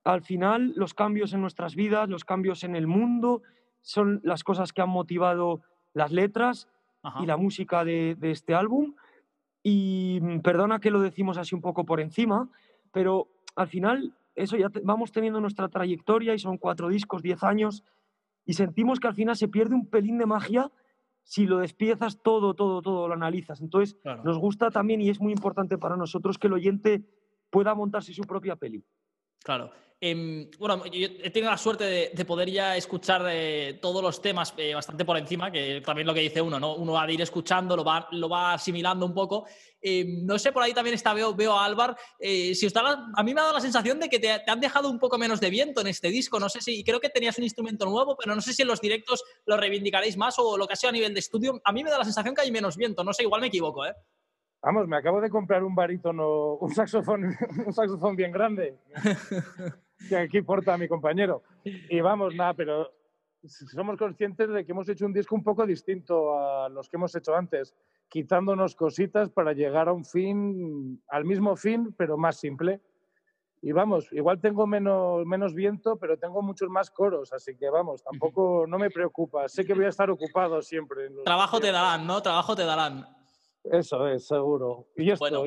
Al 0.04 0.22
final, 0.22 0.72
los 0.76 0.94
cambios 0.94 1.32
en 1.32 1.40
nuestras 1.40 1.74
vidas, 1.74 2.08
los 2.08 2.24
cambios 2.24 2.62
en 2.64 2.76
el 2.76 2.86
mundo, 2.86 3.42
son 3.80 4.20
las 4.24 4.44
cosas 4.44 4.72
que 4.72 4.82
han 4.82 4.88
motivado 4.90 5.62
las 5.94 6.12
letras 6.12 6.68
Ajá. 7.02 7.22
y 7.22 7.26
la 7.26 7.36
música 7.36 7.84
de, 7.84 8.14
de 8.18 8.30
este 8.30 8.54
álbum. 8.54 8.94
Y 9.62 10.18
mm, 10.22 10.40
perdona 10.40 10.78
que 10.80 10.90
lo 10.90 11.00
decimos 11.00 11.38
así 11.38 11.54
un 11.54 11.60
poco 11.60 11.84
por 11.84 12.00
encima, 12.00 12.48
pero 12.92 13.28
al 13.56 13.66
final 13.68 14.14
eso 14.34 14.56
ya 14.56 14.68
te- 14.70 14.80
vamos 14.80 15.10
teniendo 15.12 15.40
nuestra 15.40 15.68
trayectoria 15.68 16.34
y 16.34 16.38
son 16.38 16.58
cuatro 16.58 16.88
discos, 16.88 17.22
diez 17.22 17.42
años, 17.42 17.82
y 18.44 18.52
sentimos 18.52 19.00
que 19.00 19.08
al 19.08 19.14
final 19.14 19.36
se 19.36 19.48
pierde 19.48 19.74
un 19.74 19.86
pelín 19.88 20.18
de 20.18 20.26
magia 20.26 20.70
si 21.24 21.46
lo 21.46 21.58
despiezas 21.58 22.22
todo, 22.22 22.54
todo, 22.54 22.80
todo, 22.82 23.08
lo 23.08 23.14
analizas. 23.14 23.60
Entonces, 23.60 23.96
Claro. 24.02 24.22
nos 24.22 24.38
gusta 24.38 24.70
también 24.70 25.00
y 25.00 25.08
es 25.10 25.20
muy 25.20 25.32
importante 25.32 25.76
para 25.78 25.96
nosotros 25.96 26.38
que 26.38 26.46
el 26.46 26.52
oyente 26.52 27.02
pueda 27.56 27.74
montarse 27.74 28.12
su 28.12 28.22
propia 28.24 28.54
peli. 28.54 28.84
Claro. 29.42 29.70
Em, 29.98 30.50
bueno, 30.58 30.84
yo 30.84 31.08
he 31.24 31.30
tenido 31.30 31.50
la 31.50 31.56
suerte 31.56 31.84
de, 31.84 32.10
de 32.14 32.24
poder 32.26 32.50
ya 32.50 32.76
escuchar 32.76 33.22
eh, 33.30 33.78
todos 33.80 34.02
los 34.02 34.20
temas 34.20 34.52
eh, 34.58 34.74
bastante 34.74 35.06
por 35.06 35.16
encima, 35.16 35.50
que 35.50 35.80
también 35.80 36.06
lo 36.06 36.12
que 36.12 36.20
dice 36.20 36.42
uno, 36.42 36.60
¿no? 36.60 36.74
Uno 36.74 36.92
va 36.92 37.04
a 37.04 37.10
ir 37.10 37.22
escuchando, 37.22 37.74
lo 37.74 37.82
va, 37.82 38.06
lo 38.12 38.28
va 38.28 38.52
asimilando 38.52 39.06
un 39.06 39.14
poco. 39.14 39.46
Em, 39.80 40.26
no 40.26 40.38
sé, 40.38 40.52
por 40.52 40.62
ahí 40.62 40.74
también 40.74 40.92
está, 40.92 41.14
veo, 41.14 41.34
veo 41.34 41.52
a 41.58 41.64
Álvar. 41.64 41.96
eh, 42.18 42.54
si 42.54 42.68
la- 42.68 43.06
a 43.16 43.22
mí 43.22 43.32
me 43.32 43.40
ha 43.40 43.44
dado 43.44 43.54
la 43.54 43.60
sensación 43.62 43.98
de 43.98 44.10
que 44.10 44.18
te, 44.18 44.38
te 44.44 44.50
han 44.50 44.60
dejado 44.60 44.90
un 44.90 44.98
poco 44.98 45.16
menos 45.16 45.40
de 45.40 45.48
viento 45.48 45.80
en 45.80 45.86
este 45.86 46.08
disco. 46.10 46.38
No 46.38 46.50
sé 46.50 46.60
si, 46.60 46.84
creo 46.84 47.00
que 47.00 47.08
tenías 47.08 47.38
un 47.38 47.44
instrumento 47.44 47.86
nuevo, 47.86 48.18
pero 48.22 48.34
no 48.34 48.42
sé 48.42 48.52
si 48.52 48.60
en 48.60 48.68
los 48.68 48.82
directos 48.82 49.24
lo 49.46 49.56
reivindicaréis 49.56 50.18
más 50.18 50.34
o 50.38 50.58
lo 50.58 50.66
que 50.66 50.74
ha 50.74 50.76
sido 50.76 50.90
a 50.90 50.92
nivel 50.92 51.14
de 51.14 51.20
estudio. 51.20 51.58
A 51.64 51.72
mí 51.72 51.82
me 51.82 51.90
da 51.90 51.96
la 51.96 52.04
sensación 52.04 52.34
que 52.34 52.42
hay 52.42 52.52
menos 52.52 52.76
viento. 52.76 53.02
No 53.02 53.14
sé, 53.14 53.22
igual 53.22 53.40
me 53.40 53.46
equivoco, 53.46 53.86
¿eh? 53.86 53.94
Vamos, 54.66 54.88
me 54.88 54.96
acabo 54.96 55.20
de 55.20 55.30
comprar 55.30 55.62
un 55.62 55.76
barítono, 55.76 56.54
un 56.54 56.74
saxofón, 56.74 57.36
un 57.66 57.72
saxofón 57.72 58.16
bien 58.16 58.32
grande, 58.32 58.76
que 60.08 60.16
aquí 60.16 60.42
porta 60.42 60.76
mi 60.76 60.88
compañero. 60.88 61.44
Y 61.62 62.00
vamos, 62.00 62.34
nada, 62.34 62.52
pero 62.52 62.90
somos 63.46 63.96
conscientes 63.96 64.48
de 64.50 64.66
que 64.66 64.72
hemos 64.72 64.88
hecho 64.88 65.06
un 65.06 65.12
disco 65.12 65.36
un 65.36 65.44
poco 65.44 65.64
distinto 65.64 66.36
a 66.36 66.68
los 66.68 66.88
que 66.88 66.96
hemos 66.96 67.14
hecho 67.14 67.36
antes, 67.36 67.76
quitándonos 68.08 68.74
cositas 68.74 69.30
para 69.30 69.52
llegar 69.52 69.88
a 69.88 69.92
un 69.92 70.04
fin, 70.04 71.00
al 71.10 71.24
mismo 71.24 71.54
fin, 71.54 71.94
pero 71.96 72.16
más 72.16 72.36
simple. 72.36 72.80
Y 73.62 73.70
vamos, 73.70 74.12
igual 74.12 74.40
tengo 74.40 74.66
menos, 74.66 75.24
menos 75.26 75.54
viento, 75.54 75.96
pero 75.96 76.18
tengo 76.18 76.42
muchos 76.42 76.68
más 76.70 76.90
coros, 76.90 77.32
así 77.32 77.56
que 77.56 77.70
vamos, 77.70 78.02
tampoco 78.02 78.64
no 78.66 78.78
me 78.80 78.90
preocupa. 78.90 79.48
Sé 79.48 79.64
que 79.64 79.74
voy 79.74 79.84
a 79.84 79.90
estar 79.90 80.10
ocupado 80.10 80.60
siempre. 80.60 81.06
en 81.06 81.14
los 81.14 81.24
Trabajo 81.24 81.58
te 81.60 81.68
conciertos. 81.68 81.82
darán, 81.82 82.06
¿no? 82.08 82.20
Trabajo 82.20 82.56
te 82.56 82.64
darán. 82.64 83.15
Eso 83.72 84.06
es, 84.08 84.26
seguro. 84.26 84.88
Y 84.96 85.10
esto, 85.10 85.24
Bueno, 85.24 85.44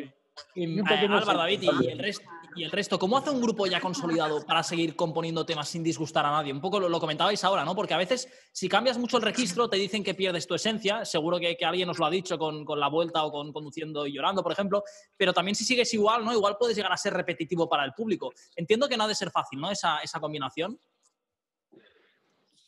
y 0.56 0.80
eh, 0.80 0.84
Álvaro, 0.86 1.38
David, 1.38 1.62
y 1.62 1.88
el, 1.88 2.00
resto, 2.00 2.26
y 2.56 2.64
el 2.64 2.72
resto, 2.72 2.98
¿cómo 2.98 3.18
hace 3.18 3.30
un 3.30 3.42
grupo 3.42 3.68
ya 3.68 3.80
consolidado 3.80 4.46
para 4.46 4.64
seguir 4.64 4.96
componiendo 4.96 5.46
temas 5.46 5.70
sin 5.70 5.84
disgustar 5.84 6.26
a 6.26 6.32
nadie? 6.32 6.52
Un 6.52 6.62
poco 6.62 6.80
lo, 6.80 6.90
lo 6.90 7.00
comentabais 7.00 7.44
ahora, 7.44 7.64
¿no? 7.66 7.76
Porque 7.76 7.94
a 7.94 7.98
veces, 7.98 8.28
si 8.52 8.68
cambias 8.70 8.98
mucho 8.98 9.18
el 9.18 9.24
registro, 9.24 9.70
te 9.70 9.78
dicen 9.78 10.04
que 10.04 10.14
pierdes 10.14 10.48
tu 10.48 10.56
esencia. 10.56 11.06
Seguro 11.06 11.40
que, 11.40 11.56
que 11.56 11.66
alguien 11.66 11.90
os 11.90 12.00
lo 12.00 12.06
ha 12.06 12.10
dicho 12.10 12.38
con, 12.38 12.66
con 12.66 12.80
la 12.80 12.88
vuelta 12.88 13.24
o 13.24 13.32
con 13.32 13.52
conduciendo 13.52 14.06
y 14.08 14.14
llorando, 14.14 14.44
por 14.44 14.52
ejemplo. 14.52 14.84
Pero 15.18 15.34
también 15.34 15.56
si 15.56 15.64
sigues 15.64 15.94
igual, 15.94 16.26
¿no? 16.26 16.34
Igual 16.34 16.58
puedes 16.58 16.76
llegar 16.76 16.92
a 16.92 16.98
ser 16.98 17.14
repetitivo 17.14 17.68
para 17.68 17.86
el 17.86 17.94
público. 17.94 18.32
Entiendo 18.56 18.88
que 18.88 18.98
no 18.98 19.04
ha 19.04 19.08
de 19.08 19.16
ser 19.16 19.32
fácil, 19.32 19.60
¿no? 19.60 19.72
Esa, 19.72 20.00
esa 20.00 20.20
combinación. 20.20 20.80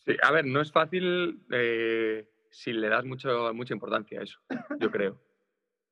Sí, 0.06 0.16
a 0.22 0.32
ver, 0.32 0.46
no 0.46 0.62
es 0.62 0.72
fácil 0.72 1.44
eh, 1.52 2.28
si 2.50 2.74
le 2.74 2.90
das 2.90 3.06
mucho, 3.06 3.54
mucha 3.54 3.74
importancia 3.74 4.20
a 4.20 4.24
eso, 4.24 4.40
yo 4.80 4.90
creo. 4.92 5.31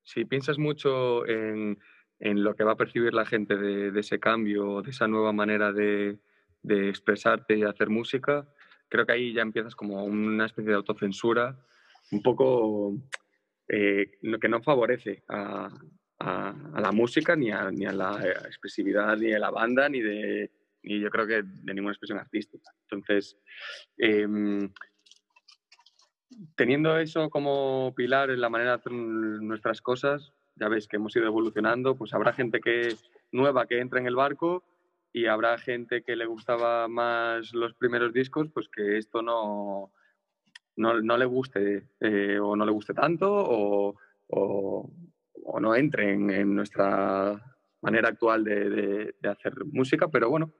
Si 0.04 0.26
piensas 0.26 0.58
mucho 0.58 1.26
en, 1.28 1.78
en 2.20 2.44
lo 2.44 2.56
que 2.56 2.64
va 2.64 2.74
a 2.74 2.78
percibir 2.78 3.14
la 3.14 3.26
gente 3.26 3.56
de, 3.58 3.98
ese 4.00 4.20
cambio, 4.20 4.82
de 4.82 4.92
esa 4.92 5.08
nueva 5.08 5.32
manera 5.34 5.72
de, 5.72 6.20
de 6.64 6.90
expresarte 6.90 7.58
y 7.58 7.64
hacer 7.64 7.90
música, 7.90 8.48
creo 8.88 9.06
que 9.06 9.12
ahí 9.14 9.34
ya 9.34 9.42
empiezas 9.42 9.76
como 9.76 10.04
una 10.04 10.46
especie 10.48 10.70
de 10.72 10.76
autocensura 10.78 11.58
un 12.12 12.22
poco 12.24 12.96
eh, 13.68 14.12
no- 14.24 14.40
que 14.40 14.50
no 14.50 14.62
favorece 14.64 15.24
a, 15.28 15.70
a- 16.20 16.56
a 16.74 16.82
la 16.82 16.92
música, 16.92 17.36
ni 17.36 17.52
a, 17.52 17.70
ni 17.72 17.86
a 17.86 17.92
la 17.94 18.20
eh, 18.26 18.32
expresividad, 18.48 19.16
ni 19.18 19.28
de 19.28 19.40
la 19.40 19.52
banda, 19.52 19.88
ni 19.88 20.02
de, 20.02 20.52
ni 20.84 21.00
yo 21.00 21.10
creo 21.12 21.28
que 21.28 21.44
de 21.44 21.74
ninguna 21.74 21.92
expresión 21.92 22.18
artística. 22.18 22.72
Entonces, 22.90 23.38
em, 23.98 24.72
teniendo 26.56 26.98
eso 26.98 27.30
como 27.30 27.94
pilar 27.96 28.30
en 28.30 28.42
la 28.42 28.50
manera 28.50 28.72
de 28.72 28.76
hacer 28.78 28.92
nuestras 28.94 29.82
cosas, 29.82 30.34
ya 30.56 30.68
veis 30.70 30.88
que 30.88 30.98
hemos 30.98 31.16
ido 31.16 31.26
evolucionando, 31.26 31.96
pues 31.96 32.14
habrá 32.14 32.34
gente 32.34 32.60
que 32.60 32.96
nueva 33.32 33.66
que 33.68 33.80
entra 33.80 34.00
en 34.00 34.08
el 34.08 34.16
barco 34.16 34.64
y 35.14 35.26
habrá 35.26 35.58
gente 35.58 36.04
que 36.04 36.16
le 36.16 36.26
gustaba 36.26 36.88
más 36.88 37.54
los 37.54 37.74
primeros 37.74 38.14
discos, 38.14 38.50
pues 38.54 38.70
que 38.70 38.98
esto 38.98 39.22
no, 39.22 39.92
no, 40.76 41.02
no 41.02 41.18
le 41.18 41.26
guste 41.26 41.90
eh, 42.00 42.40
o 42.40 42.56
no 42.56 42.66
le 42.66 42.72
guste 42.72 42.94
tanto 42.94 43.28
o, 43.32 43.96
o- 44.28 44.92
no 45.60 45.76
entre 45.76 46.14
en, 46.14 46.56
nuestra 46.56 47.42
manera 47.82 48.10
actual 48.10 48.44
de, 48.44 48.70
de- 49.20 49.30
hacer 49.30 49.54
música, 49.66 50.08
pero 50.10 50.30
bueno, 50.30 50.52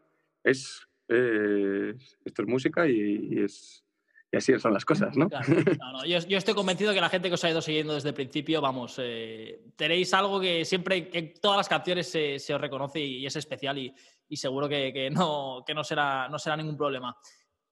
es, 0.44 0.88
es- 1.08 2.18
esto 2.26 2.42
es 2.42 2.48
música 2.48 2.88
y 2.88 3.40
es, 3.40 3.86
y 4.32 4.38
así 4.38 4.60
son 4.60 4.74
las 4.74 4.86
cosas, 4.86 5.18
¿no? 5.18 5.28
Claro, 5.30 5.48
no, 5.80 5.92
no, 5.92 6.06
Yo, 6.06 6.20
yo 6.20 6.38
estoy 6.38 6.54
convencido 6.54 6.94
que 6.94 7.02
la 7.02 7.10
gente 7.10 7.30
que 7.30 7.34
os 7.34 7.44
ha 7.44 7.50
ido 7.50 7.62
siguiendo 7.62 7.94
desde 7.94 8.10
el 8.10 8.16
principio, 8.16 8.62
vamos, 8.62 8.96
eh, 9.00 9.62
tenéis 9.76 10.14
algo 10.14 10.40
que 10.40 10.66
siempre, 10.66 11.10
en 11.14 11.34
todas 11.42 11.58
las 11.58 11.70
canciones 11.70 12.10
se, 12.10 12.38
se 12.38 12.54
os 12.54 12.62
reconoce 12.62 13.00
y, 13.00 13.26
es 13.26 13.36
especial 13.36 13.78
y, 13.78 13.94
y 14.28 14.38
seguro 14.38 14.70
que, 14.70 14.94
que 14.94 15.10
no, 15.10 15.64
que 15.66 15.74
no, 15.74 15.84
será, 15.84 16.30
no 16.30 16.38
será 16.38 16.56
ningún 16.56 16.78
problema. 16.78 17.16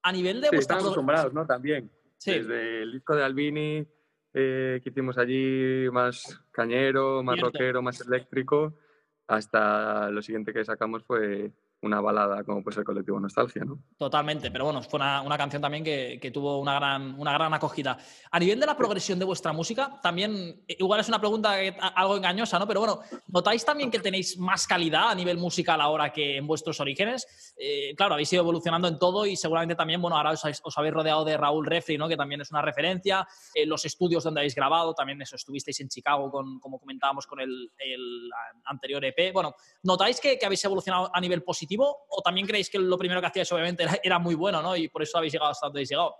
A 0.02 0.12
nivel 0.12 0.42
de 0.42 0.50
Sí, 0.50 0.56
están 0.58 0.80
acostumbrados, 0.80 1.34
¿no? 1.34 1.46
También. 1.46 1.92
Sí. 2.18 2.32
Desde 2.32 2.82
el 2.82 2.94
disco 2.94 3.16
de 3.16 3.24
Albini, 3.24 3.86
eh, 4.34 4.82
que 4.84 4.90
hicimos 4.90 5.18
allí, 5.18 5.90
más 5.92 6.42
cañero, 6.52 7.22
más 7.22 7.36
Cierto. 7.36 7.52
rockero, 7.52 7.82
más 7.84 8.02
eléctrico, 8.02 8.80
hasta 9.28 10.10
lo 10.10 10.22
siguiente 10.22 10.54
que 10.54 10.66
sacamos 10.66 11.04
fue 11.04 11.52
una 11.82 12.02
balada 12.02 12.44
como 12.44 12.64
pues 12.64 12.76
el 12.78 12.84
colectivo 12.84 13.20
Nostalgia, 13.20 13.64
¿no? 13.64 13.80
Totalmente, 13.98 14.50
pero 14.50 14.66
bueno, 14.66 14.82
fue 14.82 14.98
una, 14.98 15.22
una 15.22 15.38
canción 15.38 15.62
también 15.62 15.84
que, 15.84 16.18
que 16.20 16.32
tuvo 16.32 16.60
una 16.60 16.76
gran, 16.76 17.20
una 17.20 17.34
gran 17.34 17.54
acogida. 17.54 17.98
A 18.32 18.40
nivel 18.40 18.60
de 18.60 18.66
la 18.66 18.76
progresión 18.76 19.20
de 19.20 19.26
vuestra 19.26 19.54
música, 19.54 20.00
también, 20.02 20.64
eh, 20.68 20.76
igual 20.80 21.00
es 21.00 21.08
una 21.08 21.20
pregunta 21.20 21.56
algo 21.96 22.18
engañosa, 22.18 22.58
¿no? 22.58 22.68
Pero 22.68 22.80
bueno, 22.80 23.00
¿notáis 23.28 23.64
también 23.64 23.92
que 23.92 24.00
tenéis 24.00 24.40
más 24.40 24.66
calidad 24.66 25.10
a 25.10 25.16
nivel 25.16 25.38
musical 25.38 25.80
ahora 25.80 26.12
que 26.12 26.38
en 26.38 26.48
vuestros 26.48 26.80
orígenes? 26.80 27.54
Eh, 27.58 27.94
claro, 27.96 28.16
habéis 28.16 28.34
ido 28.34 28.42
evolucionando 28.42 28.88
en 28.88 28.98
todo 28.98 29.28
y 29.28 29.36
seguramente 29.36 29.76
también, 29.76 30.02
bueno, 30.02 30.18
ahora 30.18 30.32
os 30.32 30.78
habéis 30.78 30.94
rodeado 30.94 31.24
de 31.26 31.38
Raúl 31.38 31.66
Refri, 31.66 31.98
¿no? 31.98 32.08
Que 32.08 32.18
también 32.18 32.42
es 32.42 32.50
una 32.50 32.64
referencia. 32.64 33.28
Eh, 33.54 33.68
los 33.68 33.86
estudios 33.86 34.24
donde 34.24 34.40
habéis 34.40 34.56
grabado, 34.56 34.96
también 34.96 35.22
eso, 35.22 35.36
estuvisteis 35.36 35.80
en 35.82 35.90
Chicago, 35.90 36.32
con, 36.32 36.60
como 36.60 36.80
comentábamos 36.80 37.28
con 37.28 37.40
el, 37.40 37.72
el 37.78 38.30
anterior 38.66 39.06
EP. 39.06 39.32
Bueno, 39.32 39.54
¿notáis 39.84 40.20
que, 40.20 40.40
que 40.40 40.46
habéis 40.46 40.66
evolucionado 40.66 41.12
a 41.14 41.22
nivel 41.22 41.44
positivo 41.44 41.67
o 41.78 42.22
también 42.24 42.48
creéis 42.48 42.70
que 42.70 42.80
lo 42.80 42.98
primero 42.98 43.22
que 43.22 43.28
hacíais 43.28 43.52
obviamente 43.52 43.86
era, 44.04 44.20
muy 44.20 44.36
bueno, 44.36 44.62
¿no? 44.62 44.76
Y 44.76 44.88
por 44.88 45.02
eso 45.04 45.18
habéis 45.18 45.34
llegado 45.34 45.52
hasta 45.52 45.68
donde 45.68 45.80
habéis 45.80 45.90
llegado. 45.90 46.16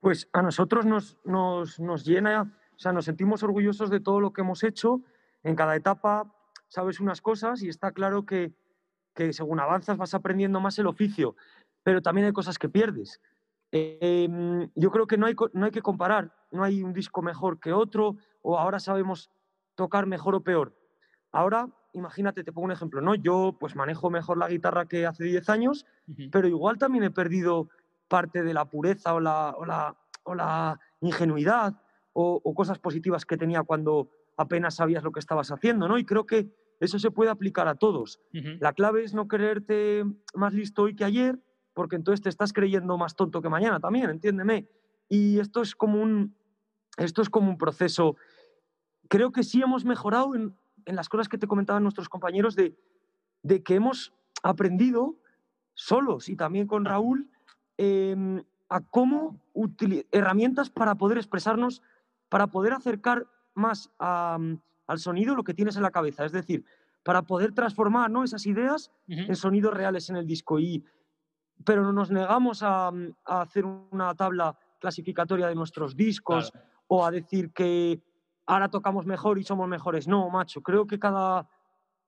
Pues 0.00 0.28
a 0.32 0.42
nosotros 0.42 0.86
nos, 0.86 1.18
nos, 1.24 1.78
nos 1.78 2.04
llena, 2.04 2.58
o 2.74 2.78
sea, 2.78 2.92
nos 2.92 3.04
sentimos 3.04 3.42
orgullosos 3.42 3.90
de 3.90 4.00
todo 4.00 4.20
lo 4.20 4.32
que 4.32 4.40
hemos 4.40 4.64
hecho. 4.64 5.02
En 5.42 5.54
cada 5.54 5.76
etapa 5.76 6.34
sabes 6.68 7.00
unas 7.00 7.20
cosas 7.20 7.62
y 7.62 7.68
está 7.68 7.92
claro 7.92 8.24
que, 8.24 8.52
que 9.14 9.32
según 9.32 9.60
avanzas 9.60 9.96
vas 9.96 10.14
aprendiendo 10.14 10.60
más 10.60 10.78
el 10.78 10.86
oficio, 10.86 11.36
pero 11.82 12.00
también 12.00 12.26
hay 12.26 12.32
cosas 12.32 12.58
que 12.58 12.68
pierdes. 12.68 13.20
Eh, 13.72 14.28
yo 14.74 14.90
creo 14.90 15.06
que 15.06 15.16
no 15.16 15.26
hay, 15.26 15.36
no 15.52 15.64
hay 15.66 15.70
que 15.70 15.82
comparar, 15.82 16.34
no 16.50 16.64
hay 16.64 16.82
un 16.82 16.92
disco 16.92 17.22
mejor 17.22 17.60
que 17.60 17.72
otro 17.72 18.16
o 18.42 18.58
ahora 18.58 18.80
sabemos 18.80 19.30
tocar 19.74 20.06
mejor 20.06 20.34
o 20.34 20.42
peor. 20.42 20.74
Ahora, 21.32 21.68
imagínate, 21.92 22.44
te 22.44 22.52
pongo 22.52 22.66
un 22.66 22.72
ejemplo, 22.72 23.00
¿no? 23.00 23.14
Yo 23.14 23.56
pues 23.58 23.76
manejo 23.76 24.10
mejor 24.10 24.38
la 24.38 24.48
guitarra 24.48 24.86
que 24.86 25.06
hace 25.06 25.24
10 25.24 25.48
años, 25.48 25.86
pero 26.30 26.48
igual 26.48 26.78
también 26.78 27.04
he 27.04 27.10
perdido 27.10 27.68
parte 28.08 28.42
de 28.42 28.54
la 28.54 28.64
pureza 28.64 29.14
o 29.14 29.20
la, 29.20 29.54
o 29.56 29.64
la, 29.64 29.96
o 30.24 30.34
la 30.34 30.78
ingenuidad 31.00 31.80
o, 32.12 32.40
o 32.42 32.54
cosas 32.54 32.78
positivas 32.78 33.24
que 33.24 33.36
tenía 33.36 33.62
cuando 33.62 34.10
apenas 34.36 34.76
sabías 34.76 35.04
lo 35.04 35.12
que 35.12 35.20
estabas 35.20 35.50
haciendo, 35.50 35.86
¿no? 35.86 35.98
Y 35.98 36.04
creo 36.04 36.26
que 36.26 36.50
eso 36.80 36.98
se 36.98 37.10
puede 37.10 37.30
aplicar 37.30 37.68
a 37.68 37.74
todos. 37.74 38.20
La 38.32 38.72
clave 38.72 39.04
es 39.04 39.12
no 39.12 39.28
creerte 39.28 40.02
más 40.34 40.54
listo 40.54 40.82
hoy 40.82 40.96
que 40.96 41.04
ayer, 41.04 41.38
porque 41.74 41.96
entonces 41.96 42.22
te 42.22 42.30
estás 42.30 42.54
creyendo 42.54 42.96
más 42.96 43.14
tonto 43.14 43.42
que 43.42 43.50
mañana 43.50 43.80
también, 43.80 44.08
entiéndeme. 44.08 44.66
Y 45.06 45.38
esto 45.38 45.60
es 45.60 45.76
como 45.76 46.00
un, 46.00 46.34
esto 46.96 47.20
es 47.20 47.28
como 47.28 47.50
un 47.50 47.58
proceso. 47.58 48.16
Creo 49.08 49.30
que 49.30 49.42
sí 49.42 49.60
hemos 49.60 49.84
mejorado 49.84 50.34
en, 50.34 50.56
en 50.90 50.96
las 50.96 51.08
cosas 51.08 51.28
que 51.28 51.38
te 51.38 51.46
comentaban 51.46 51.82
nuestros 51.82 52.08
compañeros 52.08 52.54
de, 52.56 52.76
de 53.42 53.62
que 53.62 53.76
hemos 53.76 54.12
aprendido 54.42 55.16
solos 55.74 56.28
y 56.28 56.36
también 56.36 56.66
con 56.66 56.84
Raúl 56.84 57.30
em, 57.78 58.42
a 58.68 58.80
cómo 58.80 59.40
herramientas 60.10 60.68
para 60.68 60.96
poder 60.96 61.16
expresarnos, 61.16 61.80
para 62.28 62.48
poder 62.48 62.72
acercar 62.72 63.26
más 63.54 63.90
a, 63.98 64.36
mm, 64.38 64.60
al 64.88 64.98
sonido 64.98 65.34
lo 65.34 65.44
que 65.44 65.54
tienes 65.54 65.76
en 65.76 65.82
la 65.82 65.90
cabeza. 65.90 66.24
Es 66.24 66.32
decir, 66.32 66.64
para 67.02 67.22
poder 67.22 67.52
transformar 67.52 68.10
¿no? 68.10 68.24
esas 68.24 68.44
ideas 68.46 68.90
en 69.06 69.34
sonidos 69.36 69.72
reales 69.72 70.10
en 70.10 70.16
el 70.16 70.26
disco. 70.26 70.58
Y, 70.58 70.84
pero 71.64 71.92
nos 71.92 72.10
negamos 72.10 72.62
a, 72.62 72.90
mm, 72.90 73.14
a 73.24 73.42
hacer 73.42 73.64
una 73.64 74.14
tabla 74.14 74.58
clasificatoria 74.80 75.46
de 75.46 75.54
nuestros 75.54 75.96
discos 75.96 76.52
o 76.88 77.06
a 77.06 77.10
decir 77.10 77.52
que 77.52 78.02
ahora 78.50 78.68
tocamos 78.68 79.06
mejor 79.06 79.38
y 79.38 79.44
somos 79.44 79.68
mejores. 79.68 80.08
No, 80.08 80.28
macho, 80.28 80.62
creo 80.62 80.86
que 80.86 80.98
cada 80.98 81.48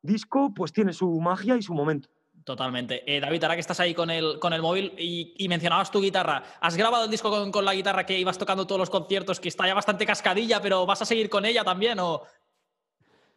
disco 0.02 0.52
pues 0.54 0.72
tiene 0.72 0.92
su 0.92 1.20
magia 1.20 1.56
y 1.56 1.62
su 1.62 1.72
momento. 1.72 2.08
Totalmente. 2.44 3.02
Eh, 3.06 3.20
David, 3.20 3.44
ahora 3.44 3.54
que 3.54 3.60
estás 3.60 3.78
ahí 3.78 3.94
con 3.94 4.10
el, 4.10 4.40
con 4.40 4.52
el 4.52 4.60
móvil 4.60 4.92
y, 4.98 5.34
y 5.38 5.48
mencionabas 5.48 5.92
tu 5.92 6.00
guitarra, 6.00 6.42
¿has 6.60 6.76
grabado 6.76 7.04
el 7.04 7.10
disco 7.10 7.30
con, 7.30 7.52
con 7.52 7.64
la 7.64 7.74
guitarra 7.74 8.04
que 8.04 8.18
ibas 8.18 8.36
tocando 8.36 8.66
todos 8.66 8.80
los 8.80 8.90
conciertos, 8.90 9.38
que 9.38 9.48
está 9.48 9.66
ya 9.66 9.74
bastante 9.74 10.04
cascadilla, 10.04 10.60
pero 10.60 10.84
vas 10.84 11.02
a 11.02 11.04
seguir 11.04 11.30
con 11.30 11.44
ella 11.44 11.62
también? 11.62 12.00
O... 12.00 12.22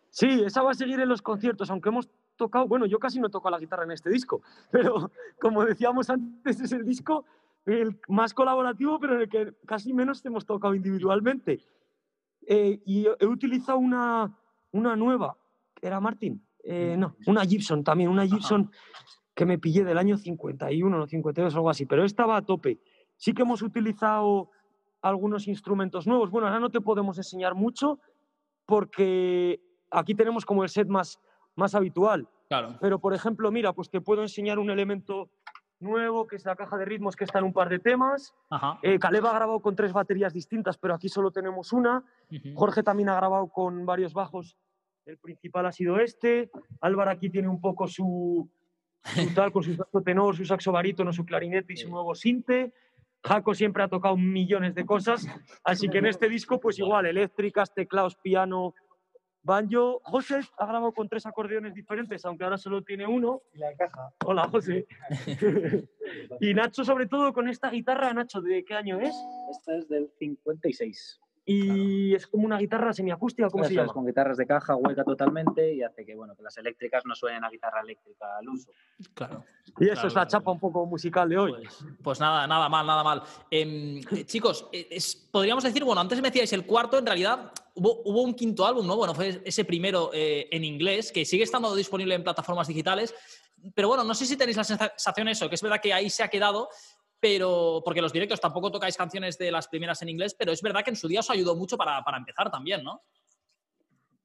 Sí, 0.09 0.41
esa 0.43 0.63
va 0.63 0.71
a 0.71 0.73
seguir 0.73 0.99
en 0.99 1.09
los 1.09 1.21
conciertos, 1.21 1.69
aunque 1.69 1.89
hemos 1.89 2.09
tocado, 2.35 2.67
bueno, 2.67 2.87
yo 2.87 2.97
casi 2.97 3.19
no 3.19 3.29
toco 3.29 3.49
la 3.51 3.59
guitarra 3.59 3.83
en 3.83 3.91
este 3.91 4.09
disco, 4.09 4.41
pero 4.71 5.11
como 5.39 5.63
decíamos 5.63 6.09
antes, 6.09 6.59
es 6.59 6.71
el 6.71 6.83
disco 6.83 7.25
el 7.65 7.99
más 8.07 8.33
colaborativo, 8.33 8.99
pero 8.99 9.15
en 9.15 9.21
el 9.21 9.29
que 9.29 9.53
casi 9.65 9.93
menos 9.93 10.23
hemos 10.25 10.45
tocado 10.45 10.73
individualmente. 10.73 11.61
Eh, 12.47 12.81
y 12.85 13.07
he 13.19 13.25
utilizado 13.25 13.77
una, 13.79 14.35
una 14.71 14.95
nueva, 14.95 15.37
¿era 15.81 15.99
Martin? 15.99 16.45
Eh, 16.63 16.95
no, 16.97 17.15
una 17.27 17.45
Gibson 17.45 17.83
también, 17.83 18.09
una 18.09 18.25
Gibson 18.25 18.71
que 19.33 19.45
me 19.45 19.59
pillé 19.59 19.83
del 19.83 19.97
año 19.97 20.17
51 20.17 21.03
o 21.03 21.07
52 21.07 21.53
o 21.53 21.57
algo 21.57 21.69
así, 21.69 21.85
pero 21.85 22.03
estaba 22.03 22.37
a 22.37 22.41
tope. 22.41 22.79
Sí 23.17 23.33
que 23.33 23.43
hemos 23.43 23.61
utilizado 23.61 24.49
algunos 25.01 25.47
instrumentos 25.47 26.07
nuevos. 26.07 26.31
Bueno, 26.31 26.47
ahora 26.47 26.59
no 26.59 26.71
te 26.71 26.81
podemos 26.81 27.17
enseñar 27.17 27.53
mucho 27.53 27.99
porque 28.65 29.61
aquí 29.91 30.15
tenemos 30.15 30.45
como 30.45 30.63
el 30.63 30.69
set 30.69 30.87
más, 30.87 31.19
más 31.55 31.75
habitual. 31.75 32.27
Claro. 32.47 32.77
Pero, 32.79 32.99
por 32.99 33.13
ejemplo, 33.13 33.51
mira, 33.51 33.73
pues 33.73 33.89
te 33.89 34.01
puedo 34.01 34.21
enseñar 34.21 34.57
un 34.57 34.69
elemento 34.69 35.29
nuevo, 35.79 36.27
que 36.27 36.35
es 36.35 36.45
la 36.45 36.55
caja 36.55 36.77
de 36.77 36.85
ritmos, 36.85 37.15
que 37.15 37.23
está 37.23 37.39
en 37.39 37.45
un 37.45 37.53
par 37.53 37.69
de 37.69 37.79
temas. 37.79 38.33
Eh, 38.81 38.99
Caleb 38.99 39.25
ha 39.25 39.33
grabado 39.33 39.59
con 39.59 39.75
tres 39.75 39.93
baterías 39.93 40.33
distintas, 40.33 40.77
pero 40.77 40.93
aquí 40.93 41.09
solo 41.09 41.31
tenemos 41.31 41.73
una. 41.73 42.03
Jorge 42.55 42.83
también 42.83 43.09
ha 43.09 43.15
grabado 43.15 43.47
con 43.47 43.85
varios 43.85 44.13
bajos. 44.13 44.57
El 45.05 45.17
principal 45.17 45.65
ha 45.65 45.71
sido 45.71 45.99
este. 45.99 46.49
Álvaro 46.81 47.11
aquí 47.11 47.29
tiene 47.29 47.47
un 47.47 47.61
poco 47.61 47.87
su, 47.87 48.49
su 49.03 49.33
tal, 49.35 49.51
con 49.51 49.63
su 49.63 49.75
saxo 49.75 50.01
tenor, 50.01 50.35
su 50.35 50.45
saxo 50.45 50.71
barítono, 50.71 51.13
su 51.13 51.25
clarinete 51.25 51.73
y 51.73 51.77
su 51.77 51.89
nuevo 51.89 52.15
sinte. 52.15 52.73
Jaco 53.23 53.55
siempre 53.55 53.83
ha 53.83 53.87
tocado 53.87 54.15
millones 54.17 54.75
de 54.75 54.85
cosas, 54.85 55.27
así 55.63 55.89
que 55.89 55.97
en 55.97 56.05
este 56.05 56.29
disco, 56.29 56.59
pues 56.59 56.77
igual, 56.77 57.07
eléctricas, 57.07 57.73
teclados, 57.73 58.15
piano, 58.17 58.75
banjo. 59.45 60.01
José 60.03 60.41
ha 60.57 60.65
grabado 60.65 60.91
con 60.91 61.07
tres 61.07 61.25
acordeones 61.25 61.73
diferentes, 61.73 62.25
aunque 62.25 62.43
ahora 62.43 62.57
solo 62.57 62.83
tiene 62.83 63.07
uno. 63.07 63.43
Y 63.53 63.59
la 63.59 63.73
caja. 63.75 64.13
Hola, 64.25 64.49
José. 64.49 64.87
y 66.41 66.53
Nacho, 66.53 66.83
sobre 66.83 67.05
todo, 67.05 67.31
con 67.31 67.47
esta 67.47 67.69
guitarra. 67.69 68.13
Nacho, 68.13 68.41
¿de 68.41 68.65
qué 68.65 68.73
año 68.73 68.99
es? 68.99 69.15
Esta 69.51 69.77
es 69.77 69.87
del 69.87 70.09
56. 70.19 71.21
Y 71.47 72.15
es 72.15 72.25
como 72.25 72.45
una 72.45 72.57
guitarra 72.57 72.91
semiacústica, 72.91 73.49
¿cómo 73.49 73.63
Eso 73.63 73.67
se 73.69 73.73
es, 73.75 73.81
llama? 73.81 73.93
con 73.93 74.05
guitarras 74.05 74.37
de 74.37 74.47
caja, 74.47 74.75
hueca 74.75 75.03
totalmente 75.03 75.73
y 75.75 75.83
hace 75.83 76.03
que, 76.03 76.15
bueno, 76.15 76.35
que 76.35 76.41
las 76.41 76.57
eléctricas 76.57 77.05
no 77.05 77.13
suenen 77.13 77.43
a 77.43 77.49
guitarra 77.51 77.81
eléctrica 77.81 78.37
al 78.39 78.49
uso. 78.49 78.71
Claro. 79.13 79.45
Y 79.79 79.85
eso 79.85 79.93
Claro, 79.93 80.07
es 80.07 80.13
la 80.15 80.21
claro, 80.25 80.29
chapa 80.29 80.51
un 80.51 80.59
poco 80.59 80.85
musical 80.87 81.29
de 81.29 81.37
hoy. 81.37 81.51
Pues, 81.51 81.85
pues 82.01 82.19
nada, 82.19 82.47
nada 82.47 82.67
mal, 82.67 82.87
nada 82.87 83.03
mal. 83.03 83.21
Em, 83.51 83.99
eh, 84.11 84.25
chicos, 84.25 84.67
eh, 84.71 84.87
es- 84.89 85.15
podríamos 85.31 85.63
decir, 85.63 85.83
bueno, 85.83 86.01
antes 86.01 86.19
me 86.19 86.29
decíais 86.29 86.51
el 86.53 86.65
cuarto, 86.65 86.97
en 86.97 87.05
realidad 87.05 87.51
hubo, 87.75 88.01
hubo 88.05 88.23
un 88.23 88.33
quinto 88.33 88.65
álbum, 88.65 88.87
¿no? 88.87 88.95
Bueno, 88.97 89.13
fue 89.13 89.41
ese 89.45 89.65
primero 89.65 90.09
eh, 90.13 90.47
en 90.49 90.63
inglés, 90.63 91.11
que 91.11 91.25
sigue 91.25 91.43
estando 91.43 91.75
disponible 91.75 92.15
en 92.15 92.23
plataformas 92.23 92.67
digitales. 92.67 93.13
Pero 93.73 93.87
bueno, 93.87 94.03
no 94.03 94.13
sé 94.13 94.25
si 94.25 94.35
tenéis 94.37 94.57
la 94.57 94.63
sensación 94.63 95.27
eso, 95.27 95.47
que 95.49 95.55
es 95.55 95.61
verdad 95.61 95.79
que 95.81 95.91
ahí 95.93 96.09
se 96.09 96.21
ha 96.23 96.27
quedado, 96.27 96.69
pero 97.19 97.81
porque 97.83 98.01
los 98.01 98.13
directos 98.13 98.41
tampoco 98.41 98.71
tocáis 98.71 98.97
canciones 98.97 99.37
de 99.37 99.51
las 99.51 99.67
primeras 99.67 100.01
en 100.01 100.09
inglés, 100.09 100.35
pero 100.37 100.51
es 100.51 100.61
verdad 100.61 100.83
que 100.83 100.91
en 100.91 100.95
su 100.95 101.07
día 101.07 101.21
os 101.21 101.29
ayudó 101.29 101.55
mucho 101.55 101.77
para, 101.77 102.03
para 102.03 102.17
empezar 102.17 102.51
también, 102.51 102.83
¿no? 102.83 103.01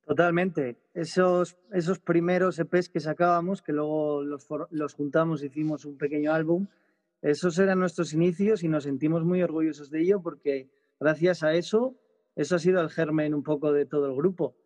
Totalmente. 0.06 0.76
Esos, 0.92 1.56
esos 1.72 2.00
primeros 2.00 2.58
EPs 2.58 2.88
que 2.88 2.98
sacábamos, 2.98 3.62
que 3.62 3.72
luego 3.72 4.24
los, 4.24 4.46
los 4.70 4.94
juntamos, 4.94 5.44
hicimos 5.44 5.84
un 5.84 5.96
pequeño 5.98 6.32
álbum, 6.32 6.66
esos 7.22 7.58
eran 7.58 7.78
nuestros 7.78 8.12
inicios 8.12 8.64
y 8.64 8.68
nos 8.68 8.84
sentimos 8.84 9.24
muy 9.24 9.42
orgullosos 9.42 9.90
de 9.90 10.00
ello 10.00 10.20
porque 10.20 10.68
gracias 10.98 11.42
a 11.42 11.54
eso, 11.54 11.94
eso 12.34 12.56
ha 12.56 12.58
sido 12.58 12.80
el 12.80 12.90
germen 12.90 13.34
un 13.34 13.42
poco 13.42 13.72
de 13.72 13.86
todo 13.86 14.06
el 14.06 14.16
grupo. 14.16 14.56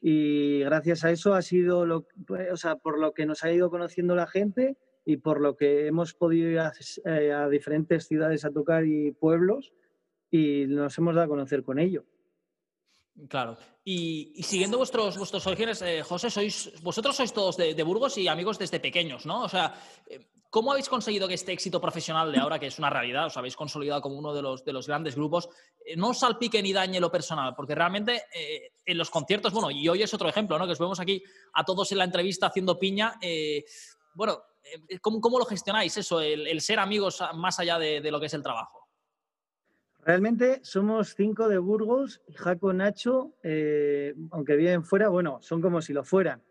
Y 0.00 0.60
gracias 0.60 1.04
a 1.04 1.10
eso 1.10 1.34
ha 1.34 1.42
sido 1.42 1.84
lo, 1.84 2.06
o 2.50 2.56
sea, 2.56 2.76
por 2.76 2.98
lo 2.98 3.12
que 3.12 3.26
nos 3.26 3.44
ha 3.44 3.52
ido 3.52 3.70
conociendo 3.70 4.14
la 4.14 4.26
gente 4.26 4.76
y 5.04 5.18
por 5.18 5.40
lo 5.40 5.56
que 5.56 5.86
hemos 5.86 6.14
podido 6.14 6.48
ir 6.48 6.58
a, 6.58 6.72
eh, 7.04 7.32
a 7.32 7.48
diferentes 7.48 8.06
ciudades 8.06 8.44
a 8.44 8.52
tocar 8.52 8.84
y 8.86 9.12
pueblos 9.12 9.72
y 10.30 10.66
nos 10.66 10.96
hemos 10.98 11.14
dado 11.14 11.26
a 11.26 11.28
conocer 11.28 11.62
con 11.62 11.78
ello. 11.78 12.04
Claro. 13.28 13.56
Y, 13.84 14.32
y 14.34 14.42
siguiendo 14.42 14.78
vuestros, 14.78 15.16
vuestros 15.16 15.46
orígenes, 15.46 15.80
eh, 15.82 16.02
José, 16.02 16.30
sois, 16.30 16.72
vosotros 16.82 17.14
sois 17.14 17.32
todos 17.32 17.56
de, 17.56 17.74
de 17.74 17.82
Burgos 17.84 18.18
y 18.18 18.26
amigos 18.26 18.58
desde 18.58 18.80
pequeños, 18.80 19.24
¿no? 19.24 19.44
O 19.44 19.48
sea, 19.48 19.72
eh, 20.08 20.26
¿cómo 20.50 20.72
habéis 20.72 20.88
conseguido 20.88 21.28
que 21.28 21.34
este 21.34 21.52
éxito 21.52 21.80
profesional 21.80 22.32
de 22.32 22.38
ahora, 22.38 22.58
que 22.58 22.66
es 22.66 22.78
una 22.78 22.90
realidad, 22.90 23.26
os 23.26 23.36
habéis 23.36 23.54
consolidado 23.54 24.00
como 24.00 24.18
uno 24.18 24.34
de 24.34 24.42
los, 24.42 24.64
de 24.64 24.72
los 24.72 24.88
grandes 24.88 25.14
grupos, 25.14 25.48
eh, 25.84 25.94
no 25.96 26.08
os 26.08 26.18
salpique 26.18 26.60
ni 26.60 26.72
dañe 26.72 26.98
lo 26.98 27.12
personal? 27.12 27.54
Porque 27.54 27.76
realmente 27.76 28.24
eh, 28.34 28.72
en 28.84 28.98
los 28.98 29.10
conciertos, 29.10 29.52
bueno, 29.52 29.70
y 29.70 29.86
hoy 29.88 30.02
es 30.02 30.12
otro 30.12 30.28
ejemplo, 30.28 30.58
¿no? 30.58 30.66
Que 30.66 30.72
os 30.72 30.80
vemos 30.80 30.98
aquí 30.98 31.22
a 31.52 31.64
todos 31.64 31.92
en 31.92 31.98
la 31.98 32.04
entrevista 32.04 32.48
haciendo 32.48 32.76
piña. 32.76 33.14
bueno, 34.14 34.42
¿cómo, 35.00 35.20
¿cómo 35.20 35.38
lo 35.38 35.44
gestionáis 35.44 35.96
eso, 35.96 36.20
el, 36.20 36.60
ser 36.60 36.78
amigos 36.78 37.22
más 37.34 37.58
allá 37.58 37.78
de, 37.78 38.00
de 38.00 38.10
lo 38.10 38.20
que 38.20 38.26
es 38.26 38.34
el 38.34 38.42
trabajo? 38.42 38.84
Realmente 40.04 40.60
somos 40.62 41.14
cinco 41.14 41.48
de 41.48 41.56
Burgos, 41.56 42.20
Jaco, 42.34 42.74
Nacho, 42.74 43.32
eh, 43.42 44.14
aunque 44.32 44.54
viven 44.54 44.84
fuera, 44.84 45.08
bueno, 45.08 45.38
son 45.40 45.62
como 45.62 45.80
si 45.80 45.94
lo 45.94 46.04
fueran. 46.04 46.42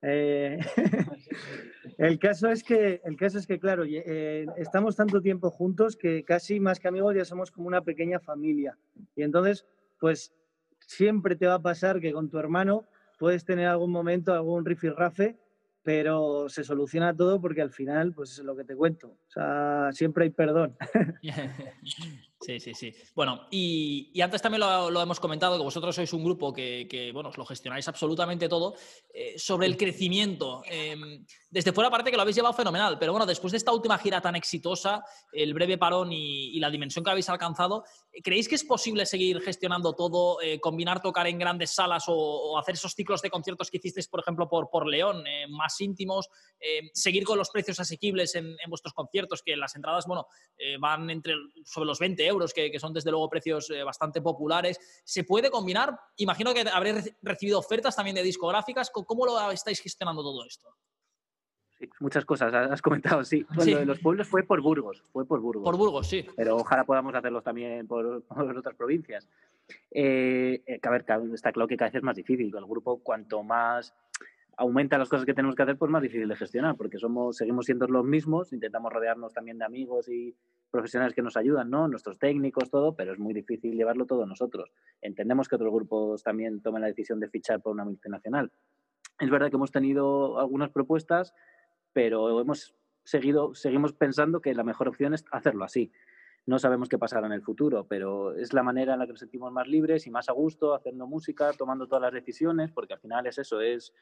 Eh, 0.00 0.58
el, 1.98 2.18
caso 2.18 2.48
es 2.48 2.64
que, 2.64 3.02
el 3.04 3.16
caso 3.16 3.38
es 3.38 3.46
que, 3.46 3.60
claro, 3.60 3.84
eh, 3.86 4.46
estamos 4.56 4.96
tanto 4.96 5.20
tiempo 5.20 5.50
juntos 5.50 5.94
que 5.94 6.24
casi 6.24 6.58
más 6.58 6.80
que 6.80 6.88
amigos 6.88 7.14
ya 7.14 7.26
somos 7.26 7.50
como 7.50 7.68
una 7.68 7.82
pequeña 7.82 8.18
familia. 8.18 8.78
Y 9.14 9.22
entonces, 9.22 9.66
pues 10.00 10.32
siempre 10.78 11.36
te 11.36 11.46
va 11.46 11.54
a 11.54 11.62
pasar 11.62 12.00
que 12.00 12.14
con 12.14 12.30
tu 12.30 12.38
hermano 12.38 12.86
puedes 13.18 13.44
tener 13.44 13.66
algún 13.66 13.92
momento, 13.92 14.32
algún 14.32 14.64
rifirrafe, 14.64 15.36
pero 15.82 16.48
se 16.48 16.64
soluciona 16.64 17.14
todo 17.14 17.40
porque 17.40 17.62
al 17.62 17.70
final, 17.70 18.12
pues 18.12 18.32
es 18.38 18.44
lo 18.44 18.56
que 18.56 18.64
te 18.64 18.76
cuento. 18.76 19.08
O 19.08 19.30
sea, 19.30 19.90
siempre 19.92 20.24
hay 20.24 20.30
perdón. 20.30 20.76
Sí, 22.42 22.58
sí, 22.58 22.74
sí. 22.74 22.92
Bueno, 23.14 23.46
y, 23.52 24.20
antes 24.20 24.42
también 24.42 24.60
lo, 24.60 25.00
hemos 25.00 25.20
comentado, 25.20 25.56
que 25.56 25.62
vosotros 25.62 25.94
sois 25.94 26.12
un 26.12 26.24
grupo 26.24 26.52
que, 26.52 27.10
bueno, 27.14 27.28
os 27.28 27.38
lo 27.38 27.46
gestionáis 27.46 27.86
absolutamente 27.86 28.48
todo, 28.48 28.74
eh, 29.14 29.38
sobre 29.38 29.68
el 29.68 29.76
crecimiento. 29.76 30.62
Em, 30.66 31.24
desde 31.48 31.72
fuera 31.72 31.88
parece 31.88 32.10
que 32.10 32.16
lo 32.16 32.22
habéis 32.22 32.36
llevado 32.36 32.54
fenomenal, 32.54 32.98
pero 32.98 33.12
bueno, 33.12 33.26
después 33.26 33.52
de 33.52 33.58
esta 33.58 33.72
última 33.72 33.96
gira 33.96 34.20
tan 34.20 34.34
exitosa, 34.34 35.04
el 35.32 35.54
breve 35.54 35.78
parón 35.78 36.12
y, 36.12 36.58
la 36.58 36.70
dimensión 36.70 37.04
que 37.04 37.10
habéis 37.10 37.28
alcanzado, 37.28 37.84
¿creéis 38.22 38.48
que 38.48 38.54
es 38.54 38.64
posible 38.64 39.06
seguir 39.06 39.40
gestionando 39.40 39.94
todo, 39.94 40.40
eh, 40.40 40.60
combinar 40.60 41.00
tocar 41.00 41.26
en 41.26 41.38
grandes 41.38 41.70
salas 41.70 42.04
o, 42.08 42.58
hacer 42.58 42.74
esos 42.74 42.92
ciclos 42.94 43.22
de 43.22 43.30
conciertos 43.30 43.70
que 43.70 43.78
hicisteis, 43.78 44.08
por 44.08 44.20
ejemplo, 44.20 44.48
por, 44.48 44.68
por 44.68 44.88
León, 44.88 45.24
eh, 45.26 45.46
más 45.48 45.80
íntimos, 45.80 46.28
seguir 46.92 47.24
con 47.24 47.38
los 47.38 47.50
precios 47.50 47.80
asequibles 47.80 48.34
en, 48.34 48.46
en, 48.46 48.70
vuestros 48.70 48.94
conciertos, 48.94 49.42
que 49.42 49.56
las 49.56 49.74
entradas, 49.74 50.06
bueno, 50.06 50.26
van 50.78 51.10
entre 51.10 51.34
sobre 51.64 51.86
los 51.86 51.98
20 51.98 52.24
euros? 52.24 52.31
Euros, 52.32 52.52
que, 52.52 52.78
son 52.78 52.92
desde 52.92 53.10
luego 53.10 53.28
precios 53.28 53.70
eh, 53.70 53.82
bastante 53.82 54.20
populares. 54.20 54.78
¿Se 55.04 55.24
puede 55.24 55.50
combinar? 55.50 55.98
Imagino 56.16 56.52
que 56.52 56.64
habréis 56.72 57.14
recibido 57.22 57.58
ofertas 57.58 57.94
también 57.94 58.16
de 58.16 58.22
discográficas. 58.22 58.90
¿Cómo 58.90 59.26
lo 59.26 59.50
estáis 59.50 59.80
gestionando 59.80 60.22
todo 60.22 60.44
esto? 60.44 60.68
Sí, 61.78 61.90
muchas 62.00 62.24
cosas 62.24 62.52
has 62.54 62.82
comentado, 62.82 63.24
sí. 63.24 63.44
Bueno, 63.54 63.78
de 63.78 63.86
los 63.86 63.98
pueblos 63.98 64.28
fue 64.28 64.42
por 64.44 64.60
Burgos, 64.60 65.02
fue 65.12 65.26
por 65.26 65.40
Burgos. 65.40 65.64
Por 65.64 65.76
Burgos, 65.76 66.06
sí. 66.06 66.24
Pero 66.36 66.56
ojalá 66.56 66.84
podamos 66.84 67.14
hacerlos 67.14 67.42
también 67.42 67.86
por, 67.86 68.24
otras 68.28 68.74
provincias. 68.76 69.28
Eh, 69.90 70.62
eh, 70.66 70.80
a 70.82 70.90
ver, 70.90 71.04
está 71.34 71.52
claro 71.52 71.68
que 71.68 71.76
cada 71.76 71.88
vez 71.88 71.96
es 71.96 72.02
más 72.02 72.16
difícil. 72.16 72.54
El 72.54 72.66
grupo, 72.66 73.02
cuanto 73.02 73.42
más 73.42 73.94
aumenta 74.56 74.98
las 74.98 75.08
cosas 75.08 75.24
que 75.24 75.34
tenemos 75.34 75.54
que 75.54 75.62
hacer, 75.62 75.76
pues 75.76 75.90
más 75.90 76.02
difícil 76.02 76.28
de 76.28 76.36
gestionar, 76.36 76.76
porque 76.76 76.98
somos, 76.98 77.36
seguimos 77.36 77.66
siendo 77.66 77.86
los 77.86 78.04
mismos, 78.04 78.52
intentamos 78.52 78.92
rodearnos 78.92 79.32
también 79.32 79.58
de 79.58 79.64
amigos 79.64 80.08
y 80.08 80.34
profesionales 80.70 81.14
que 81.14 81.22
nos 81.22 81.36
ayudan, 81.36 81.70
¿no? 81.70 81.88
Nuestros 81.88 82.18
técnicos, 82.18 82.70
todo, 82.70 82.94
pero 82.94 83.12
es 83.12 83.18
muy 83.18 83.34
difícil 83.34 83.74
llevarlo 83.74 84.06
todo 84.06 84.26
nosotros. 84.26 84.70
Entendemos 85.00 85.48
que 85.48 85.56
otros 85.56 85.72
grupos 85.72 86.22
también 86.22 86.60
tomen 86.60 86.82
la 86.82 86.88
decisión 86.88 87.20
de 87.20 87.28
fichar 87.28 87.60
por 87.60 87.72
una 87.72 87.84
multinacional. 87.84 88.50
Es 89.18 89.30
verdad 89.30 89.50
que 89.50 89.56
hemos 89.56 89.70
tenido 89.70 90.38
algunas 90.38 90.70
propuestas, 90.70 91.34
pero 91.92 92.40
hemos 92.40 92.74
seguido, 93.04 93.54
seguimos 93.54 93.92
pensando 93.92 94.40
que 94.40 94.54
la 94.54 94.64
mejor 94.64 94.88
opción 94.88 95.14
es 95.14 95.24
hacerlo 95.30 95.64
así. 95.64 95.92
No 96.44 96.58
sabemos 96.58 96.88
qué 96.88 96.98
pasará 96.98 97.26
en 97.26 97.32
el 97.32 97.42
futuro, 97.42 97.86
pero 97.86 98.34
es 98.34 98.52
la 98.52 98.64
manera 98.64 98.94
en 98.94 98.98
la 98.98 99.06
que 99.06 99.12
nos 99.12 99.20
sentimos 99.20 99.52
más 99.52 99.68
libres 99.68 100.06
y 100.06 100.10
más 100.10 100.28
a 100.28 100.32
gusto, 100.32 100.74
haciendo 100.74 101.06
música, 101.06 101.52
tomando 101.52 101.86
todas 101.86 102.02
las 102.02 102.12
decisiones, 102.12 102.72
porque 102.72 102.94
al 102.94 103.00
final 103.00 103.26
es 103.26 103.38
eso, 103.38 103.60
es 103.60 103.94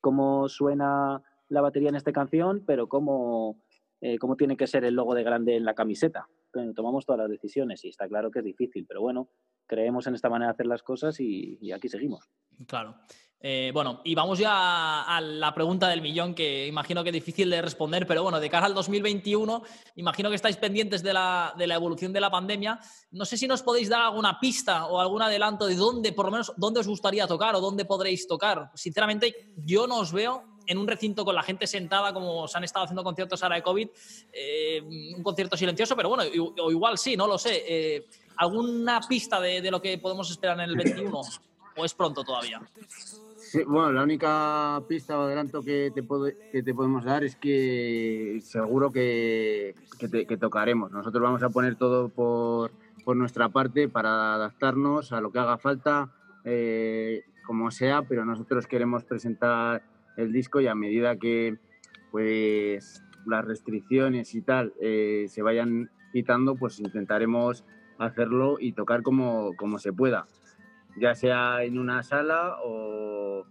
cómo 0.00 0.48
suena 0.48 1.22
la 1.48 1.60
batería 1.60 1.88
en 1.88 1.96
esta 1.96 2.12
canción, 2.12 2.64
pero 2.66 2.88
cómo, 2.88 3.62
eh, 4.00 4.18
cómo 4.18 4.36
tiene 4.36 4.56
que 4.56 4.66
ser 4.66 4.84
el 4.84 4.94
logo 4.94 5.14
de 5.14 5.22
grande 5.22 5.56
en 5.56 5.64
la 5.64 5.74
camiseta. 5.74 6.28
tomamos 6.74 7.06
todas 7.06 7.20
las 7.20 7.30
decisiones 7.30 7.84
y 7.84 7.88
está 7.88 8.08
claro 8.08 8.30
que 8.30 8.40
es 8.40 8.44
difícil, 8.44 8.86
pero 8.86 9.00
bueno, 9.00 9.28
creemos 9.66 10.06
en 10.06 10.14
esta 10.14 10.28
manera 10.28 10.48
de 10.48 10.54
hacer 10.54 10.66
las 10.66 10.82
cosas 10.82 11.20
y, 11.20 11.70
aquí 11.72 11.88
seguimos. 11.88 12.28
Claro. 12.66 12.96
Eh, 13.40 13.70
bueno, 13.72 14.00
y 14.04 14.16
vamos 14.16 14.40
ya 14.40 15.02
a 15.02 15.20
la 15.20 15.54
pregunta 15.54 15.88
del 15.88 16.02
millón, 16.02 16.34
que 16.34 16.66
imagino 16.66 17.04
que 17.04 17.10
es 17.10 17.14
difícil 17.14 17.48
de 17.48 17.62
responder, 17.62 18.04
pero 18.04 18.24
bueno, 18.24 18.40
de 18.40 18.50
cara 18.50 18.66
al 18.66 18.74
2021, 18.74 19.62
imagino 19.94 20.28
que 20.28 20.34
estáis 20.34 20.56
pendientes 20.56 21.04
de 21.04 21.12
la, 21.12 21.54
de 21.56 21.68
la, 21.68 21.76
evolución 21.76 22.12
de 22.12 22.20
la 22.20 22.30
pandemia. 22.30 22.80
No 23.12 23.24
sé 23.24 23.36
si 23.36 23.46
nos 23.46 23.62
podéis 23.62 23.88
dar 23.88 24.02
alguna 24.02 24.40
pista 24.40 24.86
o 24.86 25.00
algún 25.00 25.22
adelanto 25.22 25.66
de 25.66 25.76
dónde, 25.76 26.12
por 26.12 26.26
lo 26.26 26.32
menos, 26.32 26.52
dónde 26.56 26.80
os 26.80 26.88
gustaría 26.88 27.28
tocar 27.28 27.54
o 27.54 27.60
dónde 27.60 27.84
podréis 27.84 28.26
tocar. 28.26 28.72
Sinceramente, 28.74 29.52
yo 29.56 29.86
no 29.86 29.98
os 29.98 30.12
veo 30.12 30.58
en 30.66 30.76
un 30.76 30.88
recinto 30.88 31.24
con 31.24 31.34
la 31.34 31.42
gente 31.42 31.66
sentada, 31.66 32.12
como 32.12 32.46
se 32.48 32.58
han 32.58 32.64
estado 32.64 32.84
haciendo 32.84 33.04
conciertos 33.04 33.42
ahora 33.42 33.56
de 33.56 33.62
COVID, 33.62 33.88
eh, 34.32 34.82
un 35.16 35.22
concierto 35.22 35.56
silencioso, 35.56 35.96
pero 35.96 36.10
bueno, 36.10 36.24
o 36.60 36.70
igual 36.70 36.98
sí, 36.98 37.16
no 37.16 37.26
lo 37.26 37.38
sé. 37.38 37.64
Eh, 37.66 38.06
¿Alguna 38.36 39.00
pista 39.00 39.40
de, 39.40 39.62
de, 39.62 39.70
lo 39.70 39.80
que 39.80 39.96
podemos 39.98 40.30
esperar 40.30 40.60
en 40.60 40.68
el 40.68 40.76
21? 40.76 41.22
¿O 41.78 41.84
es 41.84 41.94
pronto 41.94 42.24
todavía? 42.24 42.60
bueno, 43.66 43.92
la 43.92 44.02
única 44.02 44.82
pista 44.88 45.16
o 45.16 45.22
adelanto 45.22 45.62
que 45.62 45.92
te, 45.94 46.02
que 46.50 46.62
te 46.62 46.74
podemos 46.74 47.04
dar 47.04 47.22
es 47.22 47.36
que 47.36 48.40
seguro 48.42 48.90
que, 48.90 49.76
que, 49.98 50.36
tocaremos. 50.36 50.90
Nosotros 50.90 51.22
vamos 51.22 51.42
a 51.44 51.50
poner 51.50 51.76
todo 51.76 52.08
por, 52.08 52.72
por, 53.04 53.16
nuestra 53.16 53.48
parte 53.48 53.88
para 53.88 54.34
adaptarnos 54.34 55.12
a 55.12 55.20
lo 55.20 55.30
que 55.30 55.38
haga 55.38 55.56
falta, 55.56 56.10
eh, 56.44 57.22
como 57.46 57.70
sea, 57.70 58.02
pero 58.02 58.24
nosotros 58.24 58.66
queremos 58.66 59.04
presentar 59.04 59.82
el 60.16 60.32
disco 60.32 60.60
y 60.60 60.66
a 60.66 60.74
medida 60.74 61.16
que 61.16 61.58
pues 62.10 63.04
las 63.24 63.44
restricciones 63.44 64.34
y 64.34 64.42
tal 64.42 64.74
eh, 64.80 65.26
se 65.28 65.42
vayan 65.42 65.90
quitando, 66.12 66.56
pues 66.56 66.80
intentaremos 66.80 67.64
hacerlo 67.98 68.56
y 68.58 68.72
tocar 68.72 69.02
como 69.02 69.78
se 69.78 69.92
pueda, 69.92 70.26
ya 71.00 71.14
sea 71.14 71.62
en 71.62 71.78
una 71.78 72.02
sala 72.02 72.58
o, 72.64 73.44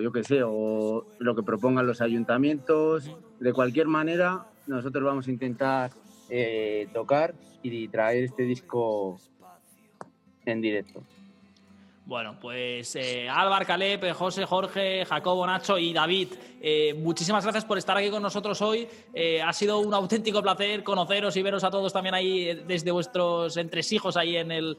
yo 0.00 0.12
qué 0.12 0.24
sé, 0.24 0.42
o 0.44 1.06
lo 1.18 1.34
que 1.34 1.42
propongan 1.42 1.86
los 1.86 2.00
ayuntamientos. 2.00 3.14
De 3.40 3.52
cualquier 3.52 3.86
manera, 3.86 4.46
nosotros 4.66 5.04
vamos 5.04 5.28
a 5.28 5.30
intentar 5.30 5.90
eh, 6.30 6.88
tocar 6.92 7.34
y 7.62 7.88
traer 7.88 8.24
este 8.24 8.44
disco 8.44 9.18
en 10.46 10.60
directo. 10.60 11.02
Bueno, 12.08 12.38
pues 12.40 12.96
eh, 12.96 13.28
Álvaro, 13.28 13.66
Caleb, 13.66 14.14
José, 14.14 14.46
Jorge, 14.46 15.04
Jacobo, 15.04 15.46
Nacho 15.46 15.76
y 15.76 15.92
David, 15.92 16.28
eh, 16.58 16.94
muchísimas 16.94 17.44
gracias 17.44 17.66
por 17.66 17.76
estar 17.76 17.98
aquí 17.98 18.08
con 18.08 18.22
nosotros 18.22 18.62
hoy. 18.62 18.88
Eh, 19.12 19.42
ha 19.42 19.52
sido 19.52 19.78
un 19.78 19.92
auténtico 19.92 20.40
placer 20.40 20.82
conoceros 20.82 21.36
y 21.36 21.42
veros 21.42 21.64
a 21.64 21.70
todos 21.70 21.92
también 21.92 22.14
ahí 22.14 22.62
desde 22.66 22.90
vuestros 22.92 23.58
entresijos 23.58 24.16
ahí 24.16 24.38
en 24.38 24.50
el, 24.50 24.78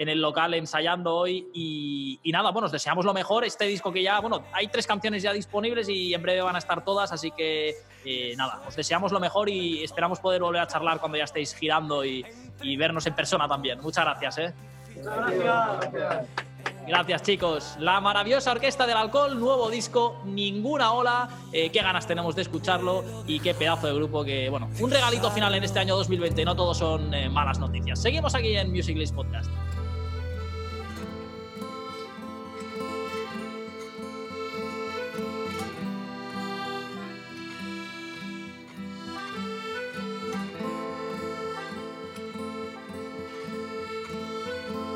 en 0.00 0.08
el 0.08 0.18
local 0.18 0.54
ensayando 0.54 1.14
hoy. 1.14 1.46
Y, 1.52 2.18
nada, 2.32 2.50
bueno, 2.50 2.66
os 2.66 2.72
deseamos 2.72 3.04
lo 3.04 3.12
mejor. 3.12 3.44
Este 3.44 3.66
disco 3.66 3.92
que 3.92 4.02
ya, 4.02 4.18
bueno, 4.18 4.44
hay 4.52 4.68
tres 4.68 4.86
canciones 4.86 5.22
ya 5.22 5.32
disponibles 5.34 5.90
y 5.90 6.14
en 6.14 6.22
breve 6.22 6.40
van 6.40 6.56
a 6.56 6.58
estar 6.58 6.82
todas, 6.82 7.12
así 7.12 7.30
que 7.30 7.74
nada, 8.34 8.62
os 8.66 8.74
deseamos 8.74 9.12
lo 9.12 9.20
mejor 9.20 9.50
y 9.50 9.84
esperamos 9.84 10.18
poder 10.18 10.40
volver 10.40 10.62
a 10.62 10.66
charlar 10.66 11.00
cuando 11.00 11.18
ya 11.18 11.24
estéis 11.24 11.54
girando 11.54 12.02
y, 12.02 12.24
vernos 12.78 13.06
en 13.06 13.14
persona 13.14 13.46
también. 13.46 13.78
Muchas 13.82 14.06
gracias, 14.06 14.38
¿eh? 14.38 14.54
Muchas 14.96 15.38
gracias. 15.38 16.26
Gracias 16.86 17.22
chicos. 17.22 17.76
La 17.78 18.00
maravillosa 18.00 18.52
Orquesta 18.52 18.86
del 18.86 18.96
Alcohol, 18.96 19.38
nuevo 19.38 19.68
disco, 19.68 20.22
ninguna 20.24 20.92
ola. 20.92 21.28
Eh, 21.52 21.70
qué 21.70 21.82
ganas 21.82 22.06
tenemos 22.06 22.34
de 22.34 22.42
escucharlo 22.42 23.04
y 23.26 23.38
qué 23.40 23.52
pedazo 23.52 23.86
de 23.86 23.94
grupo 23.94 24.24
que, 24.24 24.48
bueno, 24.48 24.70
un 24.80 24.90
regalito 24.90 25.30
final 25.30 25.54
en 25.54 25.64
este 25.64 25.78
año 25.78 25.94
2020. 25.94 26.42
No 26.46 26.56
todos 26.56 26.78
son 26.78 27.12
eh, 27.12 27.28
malas 27.28 27.58
noticias. 27.58 28.00
Seguimos 28.00 28.34
aquí 28.34 28.56
en 28.56 28.72
Music 28.72 28.96
List 28.96 29.14
Podcast. 29.14 29.50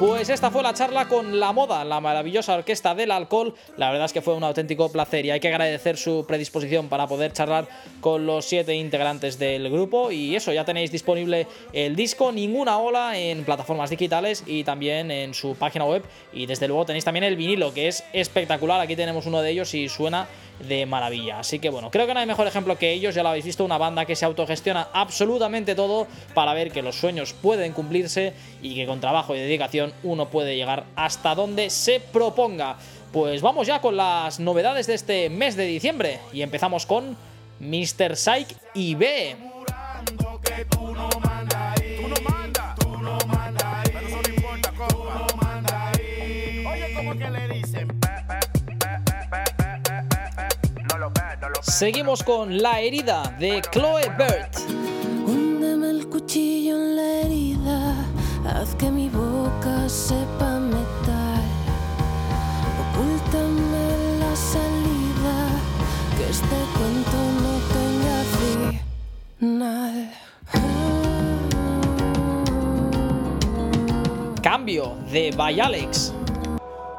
Pues 0.06 0.28
esta 0.28 0.50
fue 0.50 0.62
la 0.62 0.74
charla 0.74 1.08
con 1.08 1.40
La 1.40 1.54
Moda, 1.54 1.82
la 1.82 1.98
maravillosa 1.98 2.56
orquesta 2.56 2.94
del 2.94 3.10
alcohol. 3.10 3.54
La 3.78 3.90
verdad 3.90 4.04
es 4.04 4.12
que 4.12 4.20
fue 4.20 4.34
un 4.34 4.44
auténtico 4.44 4.92
placer 4.92 5.24
y 5.24 5.30
hay 5.30 5.40
que 5.40 5.48
agradecer 5.48 5.96
su 5.96 6.26
predisposición 6.28 6.90
para 6.90 7.06
poder 7.06 7.32
charlar 7.32 7.66
con 8.02 8.26
los 8.26 8.44
siete 8.44 8.74
integrantes 8.74 9.38
del 9.38 9.70
grupo. 9.70 10.12
Y 10.12 10.36
eso, 10.36 10.52
ya 10.52 10.66
tenéis 10.66 10.92
disponible 10.92 11.46
el 11.72 11.96
disco 11.96 12.32
Ninguna 12.32 12.76
Ola 12.76 13.18
en 13.18 13.44
plataformas 13.44 13.88
digitales 13.88 14.44
y 14.46 14.62
también 14.62 15.10
en 15.10 15.32
su 15.32 15.54
página 15.54 15.86
web. 15.86 16.02
Y 16.34 16.44
desde 16.44 16.68
luego 16.68 16.84
tenéis 16.84 17.06
también 17.06 17.24
el 17.24 17.36
vinilo, 17.36 17.72
que 17.72 17.88
es 17.88 18.04
espectacular. 18.12 18.82
Aquí 18.82 18.96
tenemos 18.96 19.24
uno 19.24 19.40
de 19.40 19.52
ellos 19.52 19.72
y 19.72 19.88
suena 19.88 20.28
de 20.60 20.86
maravilla. 20.86 21.40
Así 21.40 21.58
que 21.58 21.70
bueno, 21.70 21.90
creo 21.90 22.06
que 22.06 22.14
no 22.14 22.20
hay 22.20 22.26
mejor 22.26 22.46
ejemplo 22.46 22.78
que 22.78 22.92
ellos, 22.92 23.14
ya 23.14 23.22
lo 23.22 23.30
habéis 23.30 23.44
visto, 23.44 23.64
una 23.64 23.78
banda 23.78 24.04
que 24.04 24.16
se 24.16 24.24
autogestiona 24.24 24.88
absolutamente 24.92 25.74
todo 25.74 26.06
para 26.34 26.54
ver 26.54 26.70
que 26.70 26.82
los 26.82 26.96
sueños 26.96 27.32
pueden 27.32 27.72
cumplirse 27.72 28.32
y 28.62 28.74
que 28.74 28.86
con 28.86 29.00
trabajo 29.00 29.34
y 29.34 29.38
dedicación 29.38 29.92
uno 30.02 30.30
puede 30.30 30.56
llegar 30.56 30.84
hasta 30.96 31.34
donde 31.34 31.70
se 31.70 32.00
proponga. 32.00 32.76
Pues 33.12 33.42
vamos 33.42 33.66
ya 33.66 33.80
con 33.80 33.96
las 33.96 34.40
novedades 34.40 34.86
de 34.86 34.94
este 34.94 35.30
mes 35.30 35.56
de 35.56 35.66
diciembre 35.66 36.20
y 36.32 36.42
empezamos 36.42 36.86
con 36.86 37.16
Mr. 37.60 38.16
Psych 38.16 38.56
y 38.74 38.94
B. 38.94 39.36
Seguimos 51.66 52.22
con 52.22 52.60
La 52.62 52.80
herida 52.80 53.34
de 53.38 53.62
Chloe 53.72 54.10
Bert. 54.18 54.54
Húndeme 55.26 55.88
el 55.90 56.08
cuchillo 56.10 56.76
en 56.76 56.96
la 56.96 57.22
herida, 57.22 57.94
haz 58.46 58.74
que 58.74 58.90
mi 58.90 59.08
boca 59.08 59.88
sepa 59.88 60.60
metal. 60.60 61.42
Ocúltame 62.92 64.18
la 64.20 64.36
salida, 64.36 65.48
que 66.18 66.28
este 66.28 66.56
cuento 66.76 67.16
no 67.42 67.58
tenga 67.72 68.16
final. 69.40 70.10
Cambio 74.42 74.96
de 75.10 75.32
By 75.34 75.60
Alex. 75.60 76.12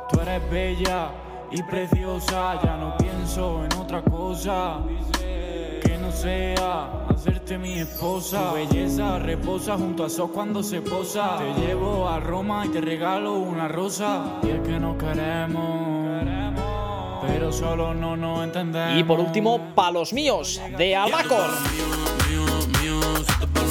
Tú 0.09 0.19
eres 0.21 0.49
bella 0.49 1.11
y 1.51 1.61
preciosa, 1.61 2.59
ya 2.63 2.77
no 2.77 2.97
pienso 2.97 3.63
en 3.63 3.71
otra 3.73 3.84
cosa 4.01 4.79
que 5.11 5.97
no 5.99 6.11
sea 6.11 7.05
hacerte 7.09 7.57
mi 7.57 7.79
esposa. 7.79 8.49
Tu 8.49 8.55
belleza 8.55 9.19
reposa 9.19 9.77
junto 9.77 10.05
a 10.05 10.09
Sos 10.09 10.31
cuando 10.31 10.63
se 10.63 10.81
posa. 10.81 11.37
Te 11.37 11.53
llevo 11.61 12.07
a 12.07 12.19
Roma 12.19 12.65
y 12.65 12.69
te 12.69 12.81
regalo 12.81 13.33
una 13.33 13.67
rosa. 13.67 14.39
Y 14.43 14.49
es 14.49 14.61
que 14.61 14.79
no 14.79 14.97
queremos, 14.97 16.23
pero 17.25 17.51
solo 17.51 17.93
no 17.93 18.15
nos 18.15 18.43
entendemos. 18.43 18.99
Y 18.99 19.03
por 19.03 19.19
último, 19.19 19.59
Palos 19.75 20.13
Míos 20.13 20.61
de 20.77 20.95
Abacor. 20.95 21.49
Hay 22.25 23.64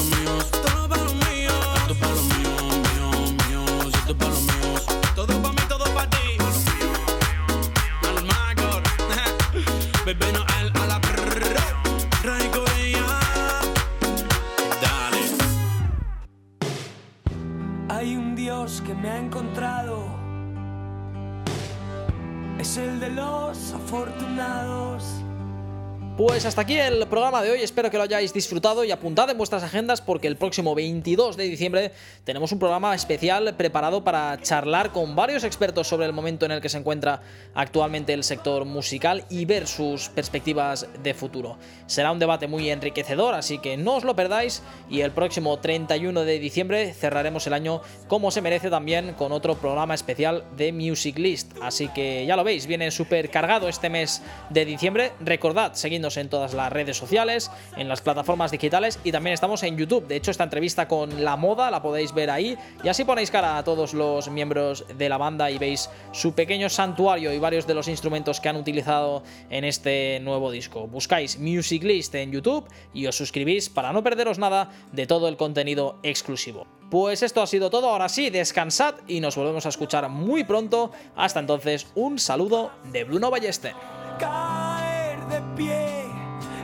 Pues 26.44 26.50
hasta 26.50 26.60
aquí 26.60 26.76
el 26.76 27.06
programa 27.06 27.40
de 27.40 27.52
hoy, 27.52 27.62
espero 27.62 27.90
que 27.90 27.96
lo 27.96 28.02
hayáis 28.02 28.34
disfrutado 28.34 28.84
y 28.84 28.90
apuntad 28.90 29.30
en 29.30 29.38
vuestras 29.38 29.62
agendas 29.62 30.02
porque 30.02 30.28
el 30.28 30.36
próximo 30.36 30.74
22 30.74 31.38
de 31.38 31.44
diciembre 31.44 31.92
tenemos 32.24 32.52
un 32.52 32.58
programa 32.58 32.94
especial 32.94 33.54
preparado 33.56 34.04
para 34.04 34.38
charlar 34.42 34.92
con 34.92 35.16
varios 35.16 35.42
expertos 35.42 35.88
sobre 35.88 36.04
el 36.04 36.12
momento 36.12 36.44
en 36.44 36.52
el 36.52 36.60
que 36.60 36.68
se 36.68 36.76
encuentra 36.76 37.22
actualmente 37.54 38.12
el 38.12 38.24
sector 38.24 38.66
musical 38.66 39.24
y 39.30 39.46
ver 39.46 39.66
sus 39.66 40.10
perspectivas 40.10 40.86
de 41.02 41.14
futuro. 41.14 41.56
Será 41.86 42.12
un 42.12 42.18
debate 42.18 42.46
muy 42.46 42.68
enriquecedor, 42.68 43.32
así 43.32 43.56
que 43.56 43.78
no 43.78 43.94
os 43.94 44.04
lo 44.04 44.14
perdáis 44.14 44.62
y 44.90 45.00
el 45.00 45.12
próximo 45.12 45.60
31 45.60 46.24
de 46.24 46.38
diciembre 46.38 46.92
cerraremos 46.92 47.46
el 47.46 47.54
año 47.54 47.80
como 48.06 48.30
se 48.30 48.42
merece 48.42 48.68
también 48.68 49.14
con 49.14 49.32
otro 49.32 49.54
programa 49.54 49.94
especial 49.94 50.44
de 50.58 50.74
Music 50.74 51.16
List. 51.16 51.52
Así 51.62 51.88
que 51.88 52.26
ya 52.26 52.36
lo 52.36 52.44
veis, 52.44 52.66
viene 52.66 52.90
súper 52.90 53.30
cargado 53.30 53.66
este 53.66 53.88
mes 53.88 54.20
de 54.50 54.66
diciembre. 54.66 55.12
Recordad, 55.20 55.72
seguidnos 55.72 56.18
en 56.18 56.33
todas 56.34 56.52
las 56.52 56.72
redes 56.72 56.96
sociales, 56.96 57.52
en 57.76 57.88
las 57.88 58.00
plataformas 58.00 58.50
digitales 58.50 58.98
y 59.04 59.12
también 59.12 59.34
estamos 59.34 59.62
en 59.62 59.76
YouTube. 59.76 60.08
De 60.08 60.16
hecho, 60.16 60.32
esta 60.32 60.42
entrevista 60.42 60.88
con 60.88 61.22
La 61.22 61.36
Moda 61.36 61.70
la 61.70 61.80
podéis 61.80 62.12
ver 62.12 62.28
ahí 62.28 62.58
y 62.82 62.88
así 62.88 63.04
ponéis 63.04 63.30
cara 63.30 63.56
a 63.56 63.62
todos 63.62 63.94
los 63.94 64.28
miembros 64.28 64.84
de 64.98 65.08
la 65.08 65.16
banda 65.16 65.52
y 65.52 65.58
veis 65.58 65.88
su 66.10 66.34
pequeño 66.34 66.68
santuario 66.68 67.32
y 67.32 67.38
varios 67.38 67.68
de 67.68 67.74
los 67.74 67.86
instrumentos 67.86 68.40
que 68.40 68.48
han 68.48 68.56
utilizado 68.56 69.22
en 69.48 69.62
este 69.62 70.18
nuevo 70.22 70.50
disco. 70.50 70.88
Buscáis 70.88 71.38
Music 71.38 71.84
List 71.84 72.16
en 72.16 72.32
YouTube 72.32 72.68
y 72.92 73.06
os 73.06 73.16
suscribís 73.16 73.68
para 73.68 73.92
no 73.92 74.02
perderos 74.02 74.40
nada 74.40 74.70
de 74.90 75.06
todo 75.06 75.28
el 75.28 75.36
contenido 75.36 76.00
exclusivo. 76.02 76.66
Pues 76.90 77.22
esto 77.22 77.42
ha 77.42 77.46
sido 77.46 77.70
todo, 77.70 77.90
ahora 77.90 78.08
sí, 78.08 78.30
descansad 78.30 78.96
y 79.06 79.20
nos 79.20 79.36
volvemos 79.36 79.66
a 79.66 79.68
escuchar 79.68 80.08
muy 80.08 80.42
pronto. 80.42 80.90
Hasta 81.14 81.38
entonces, 81.38 81.86
un 81.94 82.18
saludo 82.18 82.72
de 82.92 83.04
Bruno 83.04 83.30
Ballester. 83.30 83.74
Caer 84.18 85.18
de 85.28 85.40
pie 85.56 86.03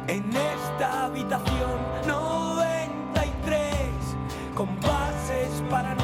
en 0.08 0.24
esta 0.30 1.04
habitación 1.04 1.80
93 2.06 3.88
compases 4.54 5.62
para 5.70 5.99